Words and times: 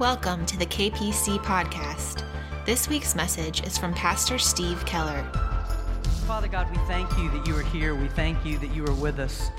Welcome 0.00 0.46
to 0.46 0.56
the 0.56 0.64
KPC 0.64 1.36
podcast. 1.40 2.24
This 2.64 2.88
week's 2.88 3.14
message 3.14 3.62
is 3.66 3.76
from 3.76 3.92
Pastor 3.92 4.38
Steve 4.38 4.82
Keller. 4.86 5.22
Father 6.26 6.48
God, 6.48 6.70
we 6.70 6.78
thank 6.86 7.18
you 7.18 7.30
that 7.32 7.46
you 7.46 7.54
are 7.54 7.62
here. 7.62 7.94
We 7.94 8.08
thank 8.08 8.42
you 8.42 8.56
that 8.60 8.74
you 8.74 8.86
are 8.86 8.94
with 8.94 9.18
us. 9.18 9.50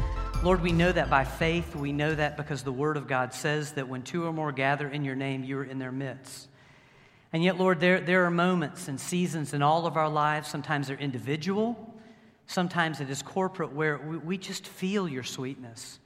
Lord, 0.41 0.63
we 0.63 0.71
know 0.71 0.91
that 0.91 1.12
by 1.12 1.25
faith. 1.25 1.75
We 1.75 1.93
know 1.93 2.16
that 2.16 2.38
because 2.38 2.63
the 2.63 2.71
Word 2.71 2.98
of 2.98 3.07
God 3.07 3.35
says 3.35 3.73
that 3.73 3.88
when 3.88 4.02
two 4.02 4.25
or 4.25 4.34
more 4.34 4.52
gather 4.52 4.89
in 4.89 5.05
your 5.05 5.13
name, 5.13 5.43
you 5.43 5.59
are 5.59 5.63
in 5.63 5.77
their 5.77 5.91
midst. 5.91 6.48
And 7.31 7.44
yet, 7.44 7.59
Lord, 7.59 7.80
there, 7.80 8.02
there 8.02 8.26
are 8.26 8.31
moments 8.31 8.88
and 8.88 8.99
seasons 8.99 9.53
in 9.53 9.62
all 9.62 9.85
of 9.85 9.95
our 9.95 10.09
lives. 10.09 10.49
Sometimes 10.49 10.88
they're 10.88 10.98
individual, 10.98 11.94
sometimes 12.48 12.99
it 12.99 13.12
is 13.12 13.21
corporate, 13.21 13.73
where 13.73 13.99
we, 13.99 14.17
we 14.17 14.38
just 14.39 14.66
feel 14.66 15.08
your 15.08 15.21
sweetness 15.21 15.99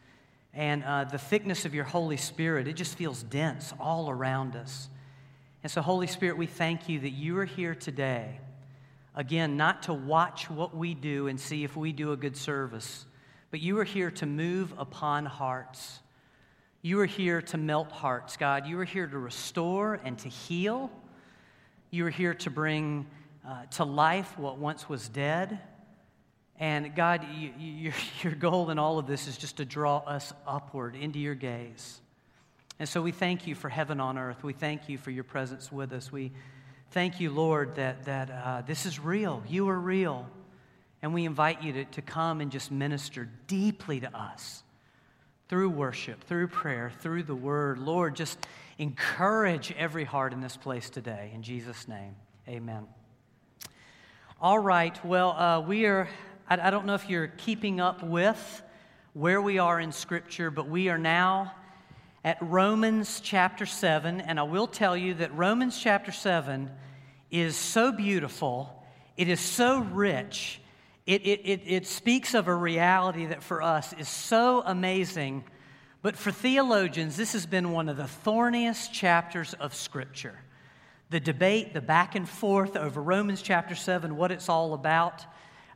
and 0.55 0.83
uh, 0.85 1.03
the 1.03 1.17
thickness 1.17 1.65
of 1.65 1.75
your 1.75 1.83
Holy 1.83 2.17
Spirit. 2.17 2.67
It 2.67 2.73
just 2.73 2.95
feels 2.95 3.21
dense 3.21 3.73
all 3.79 4.09
around 4.09 4.55
us. 4.55 4.89
And 5.61 5.71
so, 5.71 5.81
Holy 5.81 6.07
Spirit, 6.07 6.37
we 6.37 6.45
thank 6.45 6.87
you 6.87 6.99
that 7.01 7.09
you 7.09 7.37
are 7.37 7.45
here 7.45 7.75
today. 7.75 8.39
Again, 9.15 9.57
not 9.57 9.83
to 9.83 9.93
watch 9.93 10.49
what 10.49 10.75
we 10.75 10.93
do 10.93 11.27
and 11.27 11.39
see 11.39 11.63
if 11.63 11.75
we 11.75 11.91
do 11.91 12.13
a 12.13 12.17
good 12.17 12.37
service, 12.37 13.05
but 13.51 13.59
you 13.59 13.77
are 13.79 13.83
here 13.83 14.11
to 14.11 14.25
move 14.25 14.73
upon 14.77 15.25
hearts. 15.25 15.99
You 16.81 16.99
are 17.01 17.05
here 17.05 17.41
to 17.41 17.57
melt 17.57 17.91
hearts, 17.91 18.37
God. 18.37 18.65
You 18.65 18.79
are 18.79 18.85
here 18.85 19.07
to 19.07 19.17
restore 19.17 19.99
and 20.03 20.17
to 20.19 20.29
heal. 20.29 20.89
You 21.91 22.05
are 22.05 22.11
here 22.11 22.33
to 22.35 22.49
bring 22.49 23.07
uh, 23.47 23.65
to 23.71 23.83
life 23.83 24.37
what 24.37 24.57
once 24.57 24.87
was 24.87 25.09
dead. 25.09 25.59
And 26.59 26.95
God, 26.95 27.25
you, 27.35 27.51
you, 27.57 27.93
your 28.21 28.33
goal 28.33 28.69
in 28.69 28.79
all 28.79 28.99
of 28.99 29.07
this 29.07 29.27
is 29.27 29.37
just 29.37 29.57
to 29.57 29.65
draw 29.65 29.97
us 29.99 30.33
upward 30.47 30.95
into 30.95 31.19
your 31.19 31.35
gaze. 31.35 32.01
And 32.79 32.87
so 32.87 33.01
we 33.01 33.11
thank 33.11 33.47
you 33.47 33.55
for 33.55 33.69
heaven 33.69 33.99
on 33.99 34.17
earth. 34.17 34.43
We 34.43 34.53
thank 34.53 34.89
you 34.89 34.97
for 34.97 35.11
your 35.11 35.23
presence 35.23 35.71
with 35.71 35.93
us. 35.93 36.11
We 36.11 36.31
thank 36.91 37.19
you, 37.19 37.29
Lord, 37.29 37.75
that, 37.75 38.03
that 38.05 38.29
uh, 38.29 38.61
this 38.65 38.85
is 38.85 38.99
real. 38.99 39.43
You 39.47 39.69
are 39.69 39.79
real. 39.79 40.27
And 41.01 41.13
we 41.13 41.25
invite 41.25 41.61
you 41.63 41.71
to, 41.73 41.85
to 41.85 42.01
come 42.01 42.41
and 42.41 42.51
just 42.51 42.71
minister 42.71 43.29
deeply 43.47 44.01
to 44.01 44.17
us 44.17 44.63
through 45.47 45.69
worship, 45.69 46.23
through 46.23 46.47
prayer, 46.47 46.91
through 46.99 47.23
the 47.23 47.35
word. 47.35 47.77
Lord, 47.79 48.15
just 48.15 48.45
encourage 48.77 49.73
every 49.77 50.03
heart 50.03 50.33
in 50.33 50.41
this 50.41 50.57
place 50.57 50.89
today. 50.89 51.31
In 51.33 51.43
Jesus' 51.43 51.87
name, 51.87 52.15
amen. 52.47 52.87
All 54.41 54.59
right, 54.59 55.03
well, 55.05 55.31
uh, 55.31 55.61
we 55.61 55.85
are 55.85 56.09
I, 56.47 56.67
I 56.67 56.69
don't 56.69 56.85
know 56.85 56.95
if 56.95 57.09
you're 57.09 57.27
keeping 57.27 57.79
up 57.79 58.03
with 58.03 58.63
where 59.13 59.41
we 59.41 59.59
are 59.59 59.79
in 59.79 59.91
Scripture, 59.91 60.51
but 60.51 60.67
we 60.67 60.89
are 60.89 60.97
now 60.97 61.53
at 62.23 62.37
Romans 62.41 63.19
chapter 63.21 63.65
7. 63.65 64.21
And 64.21 64.39
I 64.39 64.43
will 64.43 64.67
tell 64.67 64.95
you 64.95 65.15
that 65.15 65.35
Romans 65.35 65.79
chapter 65.79 66.11
7 66.11 66.69
is 67.31 67.55
so 67.55 67.91
beautiful, 67.91 68.83
it 69.17 69.27
is 69.27 69.39
so 69.39 69.79
rich, 69.79 70.61
it, 71.05 71.25
it, 71.25 71.41
it, 71.43 71.61
it 71.65 71.87
speaks 71.87 72.33
of 72.33 72.47
a 72.47 72.55
reality 72.55 73.27
that 73.27 73.43
for 73.43 73.61
us 73.61 73.93
is 73.93 74.09
so 74.09 74.63
amazing. 74.65 75.43
But 76.01 76.15
for 76.15 76.31
theologians, 76.31 77.17
this 77.17 77.33
has 77.33 77.45
been 77.45 77.71
one 77.71 77.89
of 77.89 77.97
the 77.97 78.07
thorniest 78.07 78.93
chapters 78.93 79.53
of 79.55 79.73
Scripture. 79.73 80.39
The 81.09 81.19
debate, 81.19 81.73
the 81.73 81.81
back 81.81 82.15
and 82.15 82.27
forth 82.27 82.75
over 82.75 83.01
Romans 83.01 83.41
chapter 83.41 83.75
7, 83.75 84.15
what 84.15 84.31
it's 84.31 84.49
all 84.49 84.73
about. 84.73 85.25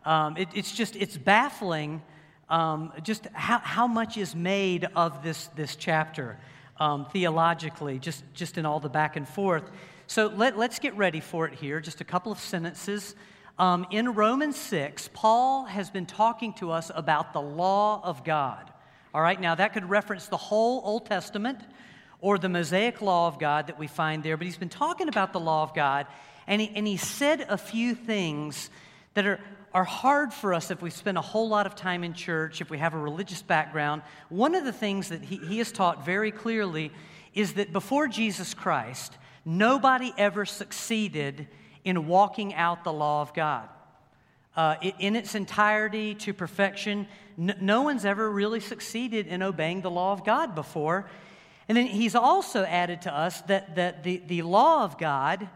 Um, 0.06 0.38
it, 0.38 0.50
it's 0.54 0.72
just, 0.72 0.96
it's 0.96 1.18
baffling 1.18 2.02
um, 2.50 2.92
just 3.04 3.28
how, 3.34 3.60
how 3.60 3.88
much 3.88 4.18
is 4.18 4.36
made 4.36 4.88
of 4.96 5.24
this, 5.24 5.48
this 5.56 5.76
chapter 5.76 6.38
um, 6.80 7.06
theologically, 7.06 8.00
just, 8.00 8.24
just 8.34 8.58
in 8.58 8.66
all 8.66 8.80
the 8.80 8.90
back 8.90 9.16
and 9.16 9.28
forth. 9.28 9.70
So 10.08 10.28
let, 10.28 10.58
let's 10.58 10.80
get 10.80 10.96
ready 10.98 11.20
for 11.20 11.46
it 11.46 11.54
here. 11.54 11.80
Just 11.80 12.02
a 12.02 12.04
couple 12.06 12.32
of 12.32 12.40
sentences. 12.40 13.16
Um, 13.60 13.86
in 13.92 14.14
Romans 14.14 14.56
6, 14.56 15.10
Paul 15.14 15.66
has 15.66 15.90
been 15.90 16.06
talking 16.06 16.54
to 16.54 16.72
us 16.72 16.90
about 16.96 17.34
the 17.34 17.42
law 17.42 18.02
of 18.04 18.24
God. 18.24 18.72
All 19.14 19.22
right, 19.22 19.40
now 19.40 19.56
that 19.56 19.74
could 19.74 19.90
reference 19.90 20.28
the 20.28 20.38
whole 20.38 20.82
Old 20.84 21.06
Testament 21.06 21.60
or 22.22 22.38
the 22.38 22.50
Mosaic 22.50 23.02
law 23.02 23.28
of 23.28 23.40
God 23.40 23.68
that 23.68 23.78
we 23.78 23.88
find 23.88 24.24
there, 24.24 24.38
but 24.38 24.46
he's 24.46 24.58
been 24.58 24.70
talking 24.70 25.10
about 25.10 25.34
the 25.34 25.40
law 25.40 25.64
of 25.64 25.74
God, 25.74 26.08
and 26.48 26.62
he, 26.62 26.72
and 26.76 26.86
he 26.86 26.98
said 26.98 27.46
a 27.50 27.58
few 27.58 27.96
things 27.96 28.70
that 29.14 29.26
are 29.26 29.40
are 29.74 29.84
hard 29.84 30.34
for 30.34 30.54
us 30.54 30.72
if 30.72 30.82
we 30.82 30.90
spend 30.90 31.18
a 31.18 31.22
whole 31.22 31.48
lot 31.48 31.66
of 31.66 31.76
time 31.76 32.04
in 32.04 32.14
church, 32.14 32.62
if 32.62 32.70
we 32.70 32.78
have 32.78 32.94
a 32.94 32.98
religious 32.98 33.42
background. 33.42 34.02
One 34.30 34.56
of 34.56 34.66
the 34.66 34.74
things 34.74 35.10
that 35.10 35.24
he, 35.24 35.38
he 35.38 35.58
has 35.60 35.72
taught 35.72 36.06
very 36.06 36.32
clearly 36.32 36.92
is 37.34 37.54
that 37.54 37.72
before 37.72 38.08
Jesus 38.08 38.54
Christ, 38.54 39.18
nobody 39.46 40.14
ever 40.18 40.46
succeeded 40.46 41.48
in 41.84 42.08
walking 42.08 42.54
out 42.54 42.84
the 42.84 42.94
law 42.94 43.22
of 43.22 43.34
God. 43.34 43.70
Uh, 44.56 44.76
in 45.00 45.16
its 45.16 45.36
entirety 45.36 46.16
to 46.16 46.34
perfection, 46.34 47.08
no, 47.38 47.54
no 47.62 47.82
one's 47.84 48.04
ever 48.04 48.30
really 48.30 48.60
succeeded 48.60 49.28
in 49.28 49.42
obeying 49.42 49.82
the 49.82 49.92
law 49.92 50.12
of 50.12 50.26
God 50.26 50.56
before. 50.56 51.10
And 51.70 51.78
then 51.78 51.86
he's 51.86 52.16
also 52.16 52.64
added 52.64 53.04
to 53.04 53.16
us 53.16 53.42
that, 53.42 53.76
that 53.76 54.04
the, 54.04 54.22
the 54.28 54.42
law 54.42 54.84
of 54.84 54.98
God 54.98 55.48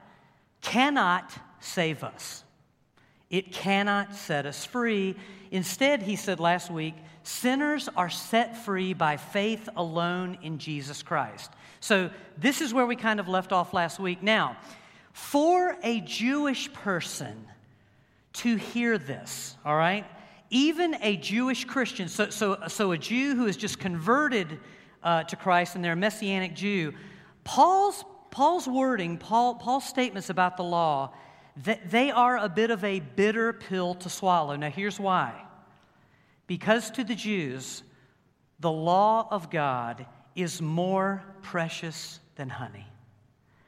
cannot 0.62 1.34
save 1.59 2.03
us. 2.03 2.44
It 3.34 3.52
cannot 3.52 4.14
set 4.14 4.46
us 4.46 4.64
free. 4.64 5.16
Instead, 5.50 6.04
he 6.04 6.16
said 6.16 6.40
last 6.40 6.70
week, 6.70 6.94
sinners 7.24 7.90
are 7.96 8.12
set 8.12 8.56
free 8.64 8.94
by 8.94 9.18
faith 9.18 9.68
alone 9.76 10.38
in 10.44 10.60
Jesus 10.60 11.02
Christ. 11.02 11.52
So, 11.80 12.12
this 12.38 12.62
is 12.62 12.76
where 12.76 12.86
we 12.86 12.96
kind 12.96 13.20
of 13.20 13.28
left 13.28 13.52
off 13.52 13.74
last 13.74 14.00
week. 14.00 14.22
Now, 14.22 14.58
for 15.14 15.76
a 15.82 16.02
Jewish 16.02 16.72
person 16.74 17.48
to 18.34 18.56
hear 18.56 19.00
this, 19.00 19.58
all 19.66 19.76
right, 19.76 20.06
even 20.52 20.96
a 21.02 21.18
Jewish 21.18 21.66
Christian, 21.66 22.10
so, 22.10 22.30
so, 22.30 22.60
so 22.68 22.92
a 22.92 23.00
Jew 23.00 23.36
who 23.36 23.48
is 23.48 23.58
just 23.58 23.80
converted 23.80 24.60
uh, 25.02 25.24
to 25.24 25.36
Christ 25.36 25.74
and 25.74 25.84
they're 25.84 25.94
a 25.94 25.96
Messianic 25.96 26.54
Jew, 26.54 26.94
Paul's, 27.46 28.06
Paul's 28.30 28.68
wording, 28.68 29.18
Paul, 29.18 29.56
Paul's 29.56 29.86
statements 29.86 30.30
about 30.30 30.56
the 30.56 30.64
law 30.64 31.14
they 31.56 32.12
are 32.12 32.38
a 32.38 32.50
bit 32.50 32.72
of 32.72 32.84
a 32.84 33.00
bitter 33.00 33.53
pill 33.53 33.96
to 33.96 34.09
swallow. 34.09 34.56
Now, 34.56 34.69
here's 34.69 35.00
why. 35.00 35.34
Because 36.47 36.91
to 36.91 37.03
the 37.03 37.16
Jews, 37.16 37.84
the 38.59 38.72
law 38.72 39.28
of 39.30 39.50
God 39.50 40.06
is 40.36 40.62
more 40.62 41.24
precious 41.42 42.19
than 42.36 42.50
honey. 42.50 42.88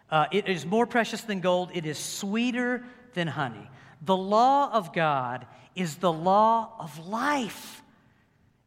Uh, 0.09 0.25
it 0.31 0.47
is 0.47 0.65
more 0.65 0.85
precious 0.85 1.21
than 1.21 1.39
gold, 1.39 1.71
it 1.73 1.85
is 1.85 1.97
sweeter 1.97 2.85
than 3.13 3.27
honey. 3.27 3.69
The 4.01 4.15
law 4.15 4.71
of 4.71 4.93
God 4.93 5.45
is 5.75 5.95
the 5.95 6.11
law 6.11 6.71
of 6.79 7.07
life, 7.07 7.83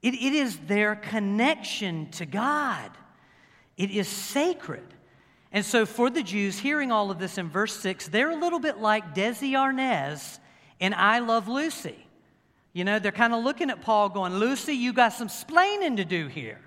it, 0.03 0.15
it 0.15 0.33
is 0.33 0.59
their 0.67 0.95
connection 0.95 2.11
to 2.13 2.27
God, 2.27 2.91
it 3.77 3.91
is 3.91 4.09
sacred. 4.09 4.95
And 5.51 5.65
so, 5.65 5.87
for 5.87 6.11
the 6.11 6.23
Jews, 6.23 6.59
hearing 6.59 6.93
all 6.93 7.11
of 7.11 7.19
this 7.19 7.39
in 7.39 7.49
verse 7.49 7.75
6, 7.81 8.09
they're 8.09 8.31
a 8.31 8.37
little 8.37 8.61
bit 8.61 8.79
like 8.79 9.15
Desi 9.15 9.53
Arnaz 9.53 10.39
in 10.79 10.93
I 10.93 11.21
Love 11.21 11.49
Lucy. 11.49 12.07
You 12.75 12.85
know, 12.85 12.99
they're 12.99 13.13
kind 13.13 13.33
of 13.33 13.43
looking 13.43 13.71
at 13.71 13.81
Paul 13.81 14.11
going, 14.11 14.35
Lucy, 14.35 14.75
you 14.75 14.93
got 14.93 15.15
some 15.15 15.29
splaining 15.29 15.97
to 15.97 16.05
do 16.05 16.27
here. 16.27 16.61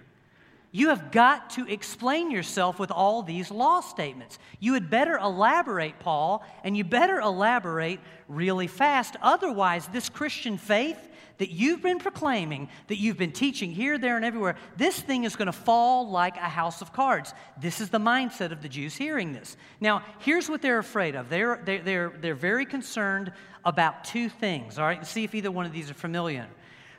You 0.73 0.89
have 0.89 1.11
got 1.11 1.51
to 1.51 1.67
explain 1.67 2.31
yourself 2.31 2.79
with 2.79 2.91
all 2.91 3.23
these 3.23 3.51
law 3.51 3.81
statements. 3.81 4.39
You 4.59 4.73
had 4.73 4.89
better 4.89 5.17
elaborate, 5.17 5.99
Paul, 5.99 6.45
and 6.63 6.77
you 6.77 6.85
better 6.85 7.19
elaborate 7.19 7.99
really 8.29 8.67
fast. 8.67 9.15
Otherwise, 9.21 9.87
this 9.89 10.07
Christian 10.07 10.57
faith 10.57 11.09
that 11.41 11.49
you've 11.49 11.81
been 11.81 11.97
proclaiming, 11.97 12.69
that 12.85 12.97
you've 12.97 13.17
been 13.17 13.31
teaching 13.31 13.71
here, 13.71 13.97
there, 13.97 14.15
and 14.15 14.23
everywhere, 14.23 14.55
this 14.77 14.99
thing 14.99 15.23
is 15.23 15.35
going 15.35 15.47
to 15.47 15.51
fall 15.51 16.07
like 16.07 16.37
a 16.37 16.41
house 16.41 16.83
of 16.83 16.93
cards. 16.93 17.33
This 17.59 17.81
is 17.81 17.89
the 17.89 17.97
mindset 17.97 18.51
of 18.51 18.61
the 18.61 18.69
Jews 18.69 18.95
hearing 18.95 19.33
this. 19.33 19.57
Now, 19.79 20.03
here's 20.19 20.47
what 20.47 20.61
they're 20.61 20.77
afraid 20.77 21.15
of 21.15 21.29
they're, 21.29 21.59
they're, 21.65 21.81
they're, 21.81 22.13
they're 22.21 22.35
very 22.35 22.67
concerned 22.67 23.31
about 23.65 24.03
two 24.03 24.29
things, 24.29 24.77
all 24.77 24.85
right? 24.85 25.03
See 25.03 25.23
if 25.23 25.33
either 25.33 25.49
one 25.49 25.65
of 25.65 25.73
these 25.73 25.89
are 25.89 25.95
familiar. 25.95 26.45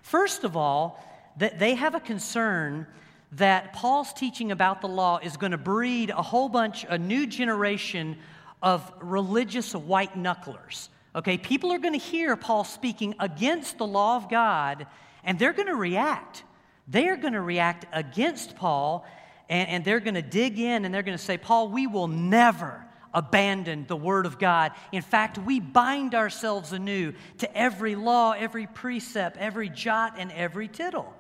First 0.02 0.42
of 0.42 0.56
all, 0.56 1.00
that 1.36 1.60
they 1.60 1.76
have 1.76 1.94
a 1.94 2.00
concern 2.00 2.88
that 3.30 3.72
Paul's 3.74 4.12
teaching 4.12 4.50
about 4.50 4.80
the 4.80 4.88
law 4.88 5.20
is 5.22 5.36
going 5.36 5.52
to 5.52 5.56
breed 5.56 6.10
a 6.10 6.20
whole 6.20 6.48
bunch, 6.48 6.84
a 6.88 6.98
new 6.98 7.28
generation 7.28 8.18
of 8.60 8.92
religious 9.00 9.72
white 9.72 10.16
knucklers. 10.18 10.88
Okay, 11.14 11.36
people 11.36 11.72
are 11.72 11.78
going 11.78 11.98
to 11.98 12.04
hear 12.04 12.36
Paul 12.36 12.64
speaking 12.64 13.14
against 13.20 13.78
the 13.78 13.86
law 13.86 14.16
of 14.16 14.30
God, 14.30 14.86
and 15.24 15.38
they're 15.38 15.52
going 15.52 15.68
to 15.68 15.74
react. 15.74 16.42
They 16.88 17.08
are 17.08 17.16
going 17.16 17.34
to 17.34 17.40
react 17.40 17.86
against 17.92 18.56
Paul, 18.56 19.06
and, 19.48 19.68
and 19.68 19.84
they're 19.84 20.00
going 20.00 20.14
to 20.14 20.22
dig 20.22 20.58
in 20.58 20.84
and 20.84 20.94
they're 20.94 21.02
going 21.02 21.16
to 21.16 21.22
say, 21.22 21.36
Paul, 21.36 21.68
we 21.68 21.86
will 21.86 22.08
never 22.08 22.84
abandon 23.14 23.84
the 23.86 23.96
Word 23.96 24.24
of 24.24 24.38
God. 24.38 24.72
In 24.90 25.02
fact, 25.02 25.36
we 25.36 25.60
bind 25.60 26.14
ourselves 26.14 26.72
anew 26.72 27.12
to 27.38 27.56
every 27.56 27.94
law, 27.94 28.32
every 28.32 28.66
precept, 28.66 29.36
every 29.36 29.68
jot, 29.68 30.14
and 30.16 30.32
every 30.32 30.68
tittle. 30.68 31.12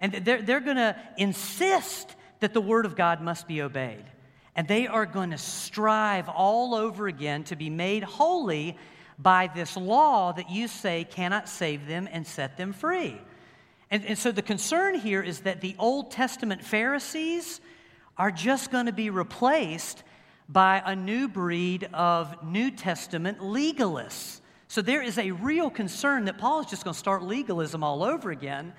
And 0.00 0.12
they're, 0.12 0.42
they're 0.42 0.60
going 0.60 0.76
to 0.76 0.96
insist 1.16 2.14
that 2.40 2.52
the 2.52 2.60
Word 2.60 2.84
of 2.84 2.94
God 2.94 3.22
must 3.22 3.48
be 3.48 3.62
obeyed. 3.62 4.04
And 4.54 4.68
they 4.68 4.86
are 4.86 5.06
going 5.06 5.30
to 5.30 5.38
strive 5.38 6.28
all 6.28 6.74
over 6.74 7.08
again 7.08 7.44
to 7.44 7.56
be 7.56 7.70
made 7.70 8.04
holy 8.04 8.76
by 9.18 9.50
this 9.54 9.76
law 9.76 10.32
that 10.32 10.50
you 10.50 10.68
say 10.68 11.04
cannot 11.04 11.48
save 11.48 11.86
them 11.86 12.08
and 12.10 12.26
set 12.26 12.56
them 12.56 12.72
free. 12.72 13.20
And, 13.90 14.04
and 14.04 14.18
so 14.18 14.32
the 14.32 14.42
concern 14.42 14.96
here 14.96 15.22
is 15.22 15.40
that 15.40 15.60
the 15.60 15.76
Old 15.78 16.10
Testament 16.10 16.64
Pharisees 16.64 17.60
are 18.16 18.30
just 18.30 18.70
going 18.70 18.86
to 18.86 18.92
be 18.92 19.10
replaced 19.10 20.02
by 20.48 20.82
a 20.84 20.94
new 20.94 21.28
breed 21.28 21.88
of 21.92 22.44
New 22.44 22.70
Testament 22.70 23.38
legalists. 23.38 24.40
So 24.68 24.82
there 24.82 25.02
is 25.02 25.18
a 25.18 25.30
real 25.30 25.70
concern 25.70 26.24
that 26.24 26.38
Paul 26.38 26.60
is 26.60 26.66
just 26.66 26.84
going 26.84 26.94
to 26.94 26.98
start 26.98 27.22
legalism 27.22 27.84
all 27.84 28.02
over 28.02 28.30
again. 28.30 28.72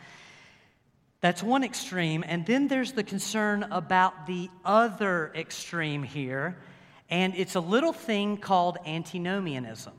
That's 1.22 1.42
one 1.42 1.64
extreme. 1.64 2.24
And 2.28 2.46
then 2.46 2.68
there's 2.68 2.92
the 2.92 3.04
concern 3.04 3.64
about 3.72 4.28
the 4.28 4.50
other 4.64 5.32
extreme 5.34 6.04
here, 6.04 6.58
and 7.10 7.34
it's 7.36 7.56
a 7.56 7.60
little 7.60 7.94
thing 7.94 8.38
called 8.38 8.78
antinomianism. 8.86 9.94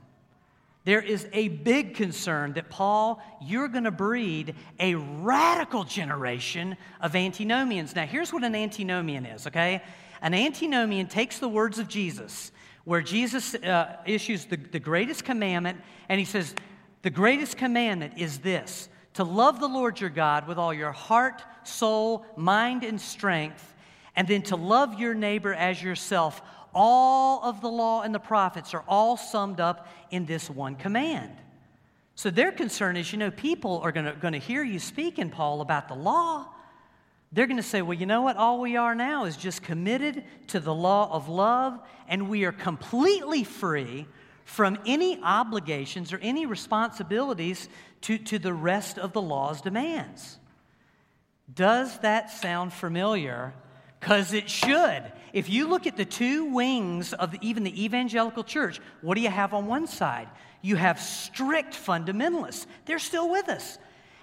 There 0.87 1.03
is 1.03 1.27
a 1.33 1.49
big 1.49 1.97
concern 1.97 2.53
that, 2.53 2.71
Paul, 2.71 3.21
you're 3.43 3.67
going 3.67 3.85
to 3.85 3.91
breed 3.91 4.55
a 4.79 4.95
radical 4.95 5.83
generation 5.83 6.77
of 7.01 7.17
antinomians. 7.17 7.97
Now, 7.97 8.07
here's 8.07 8.33
what 8.33 8.45
an 8.45 8.55
antinomian 8.55 9.27
is, 9.27 9.49
okay? 9.49 9.83
An 10.23 10.33
antinomian 10.33 11.09
takes 11.09 11.41
the 11.41 11.49
words 11.49 11.81
of 11.81 11.89
Jesus, 11.89 12.53
where 12.85 13.03
Jesus 13.03 13.57
uh, 13.57 13.97
issues 14.07 14.45
the, 14.45 14.59
the 14.59 14.79
greatest 14.79 15.25
commandment, 15.25 15.81
and 16.09 16.21
he 16.21 16.25
says, 16.25 16.55
The 17.03 17.11
greatest 17.11 17.57
commandment 17.57 18.15
is 18.17 18.39
this 18.39 18.89
to 19.15 19.25
love 19.25 19.59
the 19.59 19.67
Lord 19.67 20.01
your 20.01 20.11
God 20.11 20.47
with 20.47 20.57
all 20.57 20.73
your 20.73 20.93
heart, 20.93 21.43
soul, 21.65 22.25
mind, 22.37 22.85
and 22.85 23.01
strength, 23.01 23.75
and 24.15 24.29
then 24.29 24.43
to 24.43 24.55
love 24.55 25.01
your 25.01 25.15
neighbor 25.15 25.53
as 25.53 25.83
yourself 25.83 26.41
all 26.77 27.43
of 27.43 27.63
the 27.63 27.71
law 27.71 28.03
and 28.03 28.15
the 28.15 28.21
prophets 28.21 28.75
are 28.75 28.85
all 28.87 29.17
summed 29.17 29.59
up 29.61 29.89
in 30.11 30.27
this 30.27 30.51
one 30.51 30.77
command. 30.77 31.33
So 32.15 32.31
their 32.31 32.53
concern 32.53 32.97
is, 32.97 33.11
you 33.11 33.19
know, 33.19 33.31
people 33.31 33.81
are 33.83 33.93
going 33.93 34.33
to 34.33 34.39
hear 34.39 34.63
you 34.63 34.79
speaking, 34.79 35.31
Paul, 35.31 35.63
about 35.63 35.89
the 35.89 35.95
law. 35.95 36.47
They're 37.33 37.47
going 37.47 37.57
to 37.57 37.63
say, 37.63 37.83
well, 37.83 37.99
you 37.99 38.07
know 38.07 38.23
what? 38.23 38.37
All 38.37 38.61
we 38.61 38.77
are 38.77 38.95
now 38.95 39.25
is 39.25 39.37
just 39.37 39.63
committed 39.63 40.25
to 40.49 40.61
the 40.61 40.75
law 40.75 41.13
of 41.13 41.29
love, 41.29 41.79
and 42.09 42.29
we 42.29 42.45
are 42.45 42.53
completely 42.53 43.43
free 43.43 44.07
from 44.45 44.79
any 44.87 45.21
obligations 45.23 46.13
or 46.13 46.19
any 46.19 46.47
responsibilities 46.47 47.69
to, 48.03 48.19
to 48.19 48.39
the 48.39 48.53
rest 48.53 48.99
of 48.99 49.13
the 49.13 49.21
law's 49.21 49.61
demands. 49.61 50.39
Does 51.53 51.99
that 52.01 52.31
sound 52.31 52.73
familiar? 52.73 53.55
Because 53.99 54.33
it 54.33 54.49
should. 54.49 55.13
If 55.37 55.51
you 55.51 55.69
look 55.69 55.87
at 55.87 55.99
the 55.99 56.07
two 56.07 56.47
wings 56.47 57.13
of 57.13 57.33
the, 57.33 57.39
even 57.43 57.63
the 57.63 57.85
evangelical 57.85 58.43
church, 58.43 58.81
what 59.03 59.17
do 59.17 59.21
you 59.21 59.29
have 59.29 59.53
on 59.53 59.67
one 59.67 59.87
side? 59.87 60.29
You 60.63 60.77
have 60.77 60.99
strict 60.99 61.75
fundamentalists. 61.75 62.65
They're 62.87 62.99
still 62.99 63.31
with 63.31 63.51
us. 63.51 63.77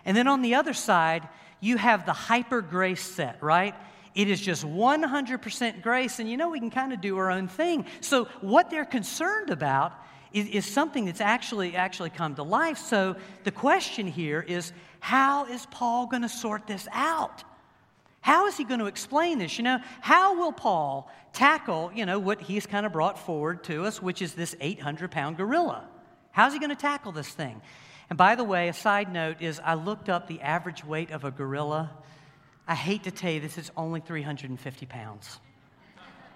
And 0.06 0.18
then 0.18 0.28
on 0.28 0.42
the 0.42 0.56
other 0.56 0.74
side, 0.74 1.30
you 1.60 1.78
have 1.78 2.08
the 2.08 2.14
hyper 2.14 2.64
grace 2.64 3.04
set, 3.04 3.44
right? 3.44 3.76
It 4.16 4.28
is 4.28 4.42
just 4.42 4.66
100% 4.66 5.84
grace, 5.84 6.18
and 6.18 6.28
you 6.28 6.36
know 6.36 6.50
we 6.50 6.60
can 6.60 6.72
kind 6.72 6.92
of 6.92 7.00
do 7.00 7.16
our 7.20 7.30
own 7.30 7.48
thing. 7.48 7.86
So, 8.02 8.26
what 8.42 8.72
they're 8.72 8.84
concerned 8.84 9.52
about 9.52 9.94
is, 10.34 10.48
is 10.48 10.66
something 10.66 11.06
that's 11.06 11.22
actually 11.22 11.76
actually 11.76 12.10
come 12.10 12.34
to 12.36 12.44
life. 12.44 12.80
So, 12.80 13.18
the 13.44 13.52
question 13.52 14.08
here 14.08 14.42
is 14.42 14.74
how 15.00 15.46
is 15.46 15.68
Paul 15.68 16.08
going 16.08 16.24
to 16.24 16.30
sort 16.30 16.66
this 16.66 16.88
out? 16.92 17.44
How 18.24 18.48
is 18.48 18.56
he 18.56 18.64
going 18.64 18.80
to 18.80 18.86
explain 18.86 19.38
this? 19.38 19.58
You 19.58 19.66
know, 19.66 19.80
how 20.00 20.40
will 20.40 20.54
Paul 20.54 21.12
tackle, 21.34 21.92
you 21.94 22.06
know, 22.06 22.20
what 22.20 22.40
he's 22.40 22.66
kind 22.66 22.86
of 22.86 22.94
brought 22.94 23.20
forward 23.20 23.66
to 23.66 23.84
us, 23.84 24.02
which 24.02 24.22
is 24.22 24.34
this 24.34 24.56
800 24.62 25.12
pound 25.12 25.36
gorilla? 25.36 25.84
How's 26.32 26.54
he 26.54 26.60
going 26.60 26.70
to 26.70 26.76
tackle 26.78 27.12
this 27.12 27.28
thing? 27.28 27.62
And 28.10 28.18
by 28.18 28.36
the 28.36 28.46
way, 28.46 28.70
a 28.70 28.74
side 28.74 29.12
note 29.12 29.42
is 29.42 29.60
I 29.60 29.74
looked 29.74 30.08
up 30.08 30.28
the 30.28 30.40
average 30.40 30.86
weight 30.86 31.12
of 31.12 31.26
a 31.26 31.32
gorilla. 31.32 31.92
I 32.66 32.76
hate 32.76 33.04
to 33.04 33.12
tell 33.12 33.30
you 33.30 33.42
this, 33.42 33.58
it's 33.58 33.72
only 33.76 34.00
350 34.00 34.86
pounds. 34.86 35.42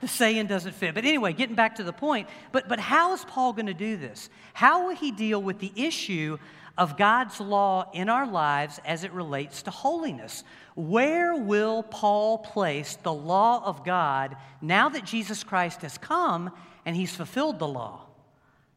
The 0.02 0.10
saying 0.10 0.48
doesn't 0.48 0.76
fit. 0.76 0.94
But 0.94 1.06
anyway, 1.06 1.32
getting 1.32 1.56
back 1.56 1.78
to 1.78 1.84
the 1.84 1.94
point, 1.94 2.28
but, 2.52 2.68
but 2.68 2.82
how 2.82 3.14
is 3.14 3.24
Paul 3.24 3.54
going 3.54 3.68
to 3.68 3.74
do 3.74 3.96
this? 3.96 4.30
How 4.54 4.88
will 4.88 4.96
he 4.96 5.12
deal 5.12 5.42
with 5.42 5.60
the 5.60 5.72
issue 5.74 6.38
of 6.78 6.98
God's 6.98 7.40
law 7.40 7.90
in 7.94 8.10
our 8.10 8.28
lives 8.28 8.80
as 8.86 9.04
it 9.04 9.12
relates 9.12 9.64
to 9.64 9.72
holiness. 9.72 10.44
Where 10.76 11.36
will 11.36 11.84
Paul 11.84 12.38
place 12.38 12.98
the 13.02 13.14
law 13.14 13.64
of 13.66 13.84
God 13.84 14.36
now 14.62 14.90
that 14.90 15.04
Jesus 15.04 15.44
Christ 15.44 15.82
has 15.82 15.98
come 15.98 16.52
and 16.86 16.96
he's 16.96 17.16
fulfilled 17.16 17.60
the 17.60 17.68
law? 17.68 18.06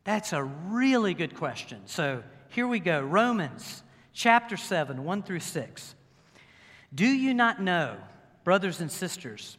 That's 0.05 0.33
a 0.33 0.43
really 0.43 1.13
good 1.13 1.35
question. 1.35 1.83
So 1.85 2.23
here 2.49 2.67
we 2.67 2.81
go 2.81 3.03
Romans 3.03 3.83
chapter 4.13 4.57
7, 4.57 5.05
1 5.05 5.23
through 5.23 5.41
6. 5.41 5.95
Do 6.95 7.07
you 7.07 7.35
not 7.35 7.63
know, 7.63 7.97
brothers 8.45 8.81
and 8.81 8.91
sisters, 8.91 9.59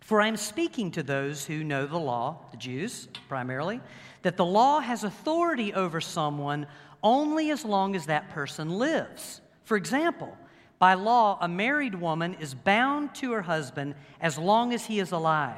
for 0.00 0.22
I 0.22 0.28
am 0.28 0.38
speaking 0.38 0.90
to 0.92 1.02
those 1.02 1.44
who 1.44 1.62
know 1.62 1.86
the 1.86 1.98
law, 1.98 2.38
the 2.50 2.56
Jews 2.56 3.08
primarily, 3.28 3.80
that 4.22 4.38
the 4.38 4.44
law 4.44 4.80
has 4.80 5.04
authority 5.04 5.74
over 5.74 6.00
someone 6.00 6.66
only 7.02 7.50
as 7.50 7.64
long 7.64 7.94
as 7.94 8.06
that 8.06 8.30
person 8.30 8.70
lives. 8.78 9.40
For 9.64 9.76
example, 9.76 10.36
by 10.78 10.94
law, 10.94 11.38
a 11.40 11.48
married 11.48 11.94
woman 11.94 12.34
is 12.34 12.54
bound 12.54 13.14
to 13.16 13.32
her 13.32 13.42
husband 13.42 13.94
as 14.20 14.38
long 14.38 14.72
as 14.72 14.86
he 14.86 15.00
is 15.00 15.12
alive. 15.12 15.56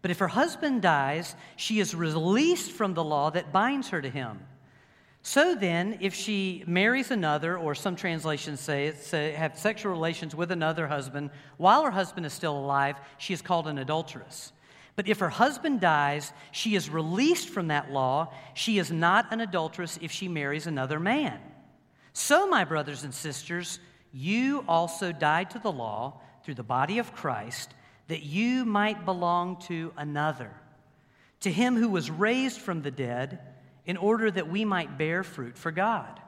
But 0.00 0.10
if 0.10 0.18
her 0.20 0.28
husband 0.28 0.82
dies, 0.82 1.34
she 1.56 1.80
is 1.80 1.94
released 1.94 2.70
from 2.70 2.94
the 2.94 3.02
law 3.02 3.30
that 3.30 3.52
binds 3.52 3.88
her 3.88 4.00
to 4.00 4.08
him. 4.08 4.38
So 5.22 5.54
then, 5.54 5.98
if 6.00 6.14
she 6.14 6.62
marries 6.66 7.10
another, 7.10 7.58
or 7.58 7.74
some 7.74 7.96
translations 7.96 8.60
say, 8.60 8.92
say 8.92 9.32
have 9.32 9.58
sexual 9.58 9.92
relations 9.92 10.34
with 10.34 10.52
another 10.52 10.86
husband 10.86 11.30
while 11.56 11.84
her 11.84 11.90
husband 11.90 12.24
is 12.24 12.32
still 12.32 12.56
alive, 12.56 12.96
she 13.18 13.34
is 13.34 13.42
called 13.42 13.66
an 13.66 13.78
adulteress. 13.78 14.52
But 14.98 15.06
if 15.06 15.20
her 15.20 15.28
husband 15.28 15.80
dies, 15.80 16.32
she 16.50 16.74
is 16.74 16.90
released 16.90 17.50
from 17.50 17.68
that 17.68 17.92
law. 17.92 18.34
She 18.54 18.80
is 18.80 18.90
not 18.90 19.32
an 19.32 19.40
adulteress 19.40 19.96
if 20.02 20.10
she 20.10 20.26
marries 20.26 20.66
another 20.66 20.98
man. 20.98 21.38
So, 22.12 22.48
my 22.48 22.64
brothers 22.64 23.04
and 23.04 23.14
sisters, 23.14 23.78
you 24.12 24.64
also 24.66 25.12
died 25.12 25.50
to 25.50 25.60
the 25.60 25.70
law 25.70 26.20
through 26.42 26.56
the 26.56 26.64
body 26.64 26.98
of 26.98 27.14
Christ, 27.14 27.72
that 28.08 28.24
you 28.24 28.64
might 28.64 29.04
belong 29.04 29.60
to 29.68 29.92
another, 29.96 30.50
to 31.42 31.52
him 31.52 31.76
who 31.76 31.90
was 31.90 32.10
raised 32.10 32.60
from 32.60 32.82
the 32.82 32.90
dead, 32.90 33.38
in 33.86 33.96
order 33.96 34.28
that 34.28 34.50
we 34.50 34.64
might 34.64 34.98
bear 34.98 35.22
fruit 35.22 35.56
for 35.56 35.70
God. 35.70 36.18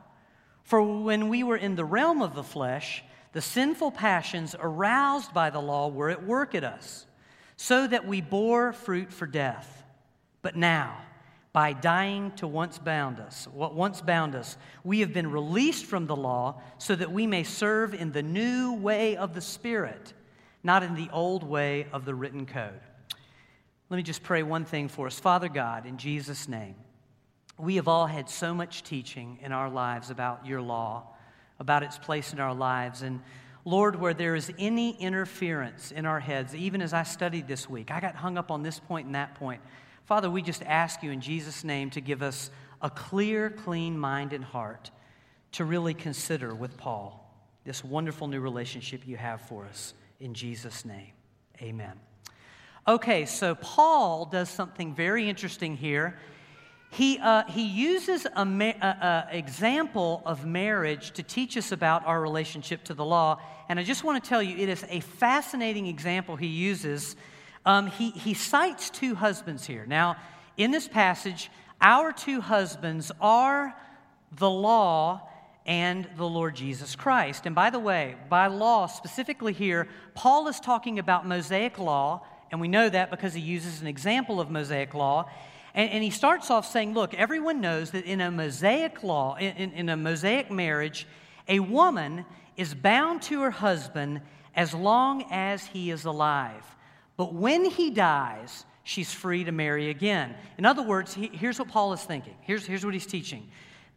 For 0.62 0.80
when 0.80 1.28
we 1.28 1.42
were 1.42 1.56
in 1.56 1.74
the 1.74 1.84
realm 1.84 2.22
of 2.22 2.36
the 2.36 2.44
flesh, 2.44 3.02
the 3.32 3.42
sinful 3.42 3.90
passions 3.90 4.54
aroused 4.56 5.34
by 5.34 5.50
the 5.50 5.60
law 5.60 5.88
were 5.88 6.10
at 6.10 6.24
work 6.24 6.54
at 6.54 6.62
us 6.62 7.06
so 7.62 7.86
that 7.86 8.06
we 8.06 8.22
bore 8.22 8.72
fruit 8.72 9.12
for 9.12 9.26
death. 9.26 9.84
But 10.40 10.56
now, 10.56 10.96
by 11.52 11.74
dying 11.74 12.32
to 12.36 12.46
once 12.46 12.78
bound 12.78 13.20
us, 13.20 13.46
what 13.52 13.74
once 13.74 14.00
bound 14.00 14.34
us, 14.34 14.56
we 14.82 15.00
have 15.00 15.12
been 15.12 15.30
released 15.30 15.84
from 15.84 16.06
the 16.06 16.16
law 16.16 16.62
so 16.78 16.96
that 16.96 17.12
we 17.12 17.26
may 17.26 17.42
serve 17.42 17.92
in 17.92 18.12
the 18.12 18.22
new 18.22 18.72
way 18.72 19.14
of 19.14 19.34
the 19.34 19.42
Spirit, 19.42 20.14
not 20.62 20.82
in 20.82 20.94
the 20.94 21.10
old 21.12 21.44
way 21.44 21.86
of 21.92 22.06
the 22.06 22.14
written 22.14 22.46
code. 22.46 22.80
Let 23.90 23.98
me 23.98 24.04
just 24.04 24.22
pray 24.22 24.42
one 24.42 24.64
thing 24.64 24.88
for 24.88 25.06
us. 25.06 25.20
Father 25.20 25.50
God, 25.50 25.84
in 25.84 25.98
Jesus' 25.98 26.48
name, 26.48 26.76
we 27.58 27.76
have 27.76 27.88
all 27.88 28.06
had 28.06 28.30
so 28.30 28.54
much 28.54 28.84
teaching 28.84 29.38
in 29.42 29.52
our 29.52 29.68
lives 29.68 30.08
about 30.08 30.46
your 30.46 30.62
law, 30.62 31.08
about 31.58 31.82
its 31.82 31.98
place 31.98 32.32
in 32.32 32.40
our 32.40 32.54
lives. 32.54 33.02
And 33.02 33.20
Lord, 33.64 33.96
where 33.96 34.14
there 34.14 34.34
is 34.34 34.52
any 34.58 34.96
interference 34.98 35.90
in 35.90 36.06
our 36.06 36.20
heads, 36.20 36.54
even 36.54 36.80
as 36.80 36.92
I 36.92 37.02
studied 37.02 37.46
this 37.46 37.68
week, 37.68 37.90
I 37.90 38.00
got 38.00 38.14
hung 38.14 38.38
up 38.38 38.50
on 38.50 38.62
this 38.62 38.78
point 38.78 39.06
and 39.06 39.14
that 39.14 39.34
point. 39.34 39.60
Father, 40.04 40.30
we 40.30 40.42
just 40.42 40.62
ask 40.62 41.02
you 41.02 41.10
in 41.10 41.20
Jesus' 41.20 41.62
name 41.62 41.90
to 41.90 42.00
give 42.00 42.22
us 42.22 42.50
a 42.82 42.90
clear, 42.90 43.50
clean 43.50 43.98
mind 43.98 44.32
and 44.32 44.44
heart 44.44 44.90
to 45.52 45.64
really 45.64 45.94
consider 45.94 46.54
with 46.54 46.76
Paul 46.76 47.16
this 47.64 47.84
wonderful 47.84 48.26
new 48.26 48.40
relationship 48.40 49.06
you 49.06 49.16
have 49.16 49.42
for 49.42 49.66
us. 49.66 49.94
In 50.18 50.34
Jesus' 50.34 50.84
name, 50.84 51.12
amen. 51.60 51.92
Okay, 52.88 53.26
so 53.26 53.54
Paul 53.54 54.24
does 54.24 54.48
something 54.48 54.94
very 54.94 55.28
interesting 55.28 55.76
here 55.76 56.18
he, 56.92 57.18
uh, 57.18 57.44
he 57.48 57.62
uses 57.62 58.26
an 58.34 58.60
example 59.30 60.22
of 60.26 60.44
marriage 60.44 61.12
to 61.12 61.22
teach 61.22 61.56
us 61.56 61.70
about 61.70 62.04
our 62.04 62.20
relationship 62.20 62.82
to 62.84 62.94
the 62.94 63.04
law. 63.04 63.40
And 63.68 63.78
I 63.78 63.84
just 63.84 64.02
want 64.02 64.22
to 64.22 64.28
tell 64.28 64.42
you, 64.42 64.56
it 64.56 64.68
is 64.68 64.84
a 64.88 65.00
fascinating 65.00 65.86
example 65.86 66.34
he 66.34 66.48
uses. 66.48 67.14
Um, 67.64 67.86
he, 67.86 68.10
he 68.10 68.34
cites 68.34 68.90
two 68.90 69.14
husbands 69.14 69.64
here. 69.66 69.86
Now, 69.86 70.16
in 70.56 70.72
this 70.72 70.88
passage, 70.88 71.48
our 71.80 72.12
two 72.12 72.40
husbands 72.40 73.12
are 73.20 73.74
the 74.32 74.50
law 74.50 75.28
and 75.66 76.08
the 76.16 76.26
Lord 76.26 76.56
Jesus 76.56 76.96
Christ. 76.96 77.46
And 77.46 77.54
by 77.54 77.70
the 77.70 77.78
way, 77.78 78.16
by 78.28 78.48
law, 78.48 78.86
specifically 78.86 79.52
here, 79.52 79.86
Paul 80.14 80.48
is 80.48 80.58
talking 80.58 80.98
about 80.98 81.24
Mosaic 81.24 81.78
law 81.78 82.22
And 82.50 82.60
we 82.60 82.68
know 82.68 82.88
that 82.88 83.10
because 83.10 83.34
he 83.34 83.40
uses 83.40 83.80
an 83.80 83.86
example 83.86 84.40
of 84.40 84.50
Mosaic 84.50 84.94
law. 84.94 85.30
And, 85.74 85.90
and 85.90 86.04
he 86.04 86.10
starts 86.10 86.50
off 86.50 86.70
saying, 86.70 86.94
look, 86.94 87.14
everyone 87.14 87.60
knows 87.60 87.90
that 87.92 88.04
in 88.04 88.20
a 88.20 88.30
Mosaic 88.30 89.02
law, 89.02 89.36
in, 89.36 89.72
in 89.72 89.88
a 89.88 89.96
Mosaic 89.96 90.50
marriage, 90.50 91.06
a 91.48 91.60
woman 91.60 92.24
is 92.56 92.74
bound 92.74 93.22
to 93.22 93.40
her 93.42 93.50
husband 93.50 94.20
as 94.54 94.74
long 94.74 95.24
as 95.30 95.66
he 95.66 95.90
is 95.90 96.04
alive. 96.04 96.64
But 97.16 97.34
when 97.34 97.64
he 97.64 97.90
dies, 97.90 98.64
she's 98.82 99.12
free 99.12 99.44
to 99.44 99.52
marry 99.52 99.90
again. 99.90 100.34
In 100.58 100.66
other 100.66 100.82
words, 100.82 101.14
he, 101.14 101.28
here's 101.28 101.58
what 101.58 101.68
Paul 101.68 101.92
is 101.92 102.02
thinking. 102.02 102.34
Here's, 102.40 102.66
here's 102.66 102.84
what 102.84 102.94
he's 102.94 103.06
teaching. 103.06 103.48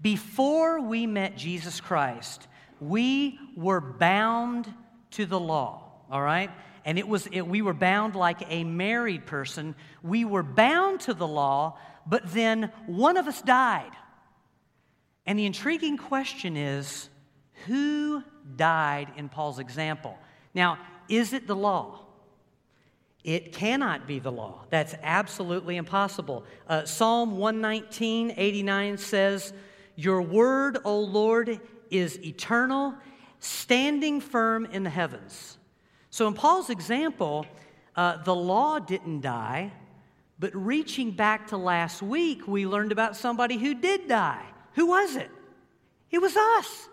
Before 0.02 0.82
we 0.82 1.08
met 1.08 1.38
Jesus 1.38 1.80
Christ, 1.80 2.48
we 2.80 3.40
were 3.56 3.80
bound 3.80 4.72
to 5.12 5.26
the 5.26 5.40
law, 5.40 5.92
all 6.12 6.22
right? 6.22 6.52
And 6.86 7.00
it 7.00 7.08
was, 7.08 7.28
it, 7.28 7.42
we 7.42 7.62
were 7.62 7.74
bound 7.74 8.16
like 8.16 8.40
a 8.50 8.64
married 8.64 9.26
person. 9.26 9.76
We 10.02 10.26
were 10.26 10.44
bound 10.44 11.02
to 11.02 11.14
the 11.14 11.28
law, 11.28 11.78
but 12.06 12.34
then 12.34 12.72
one 12.86 13.18
of 13.18 13.28
us 13.28 13.42
died. 13.42 13.92
And 15.26 15.40
the 15.40 15.46
intriguing 15.46 15.98
question 15.98 16.58
is 16.58 17.10
who 17.66 18.24
died 18.56 19.12
in 19.16 19.30
Paul's 19.30 19.60
example? 19.60 20.18
Now, 20.54 20.78
is 21.08 21.34
it 21.34 21.48
the 21.48 21.56
law? 21.56 22.00
It 23.24 23.54
cannot 23.54 24.06
be 24.06 24.20
the 24.20 24.32
law. 24.32 24.66
That's 24.70 24.96
absolutely 25.02 25.78
impossible. 25.78 26.44
Uh, 26.68 26.84
Psalm 26.84 27.38
119, 27.38 28.34
89 28.36 28.98
says, 28.98 29.54
Your 29.96 30.22
word, 30.22 30.80
O 30.84 31.00
Lord, 31.00 31.62
is 31.90 32.20
eternal, 32.22 32.96
standing 33.40 34.20
firm 34.20 34.66
in 34.66 34.84
the 34.84 34.90
heavens. 34.90 35.58
So, 36.14 36.28
in 36.28 36.36
Paul's 36.36 36.70
example, 36.70 37.48
uh, 37.96 38.18
the 38.18 38.36
law 38.36 38.78
didn't 38.78 39.22
die, 39.22 39.74
but 40.38 40.56
reaching 40.56 41.10
back 41.10 41.48
to 41.48 41.58
last 41.58 42.04
week, 42.04 42.48
we 42.48 42.68
learned 42.68 42.92
about 42.92 43.16
somebody 43.16 43.58
who 43.58 43.74
did 43.74 44.08
die. 44.08 44.46
Who 44.74 44.86
was 44.86 45.16
it? 45.16 45.32
It 46.12 46.20
was 46.20 46.38
us. 46.38 46.88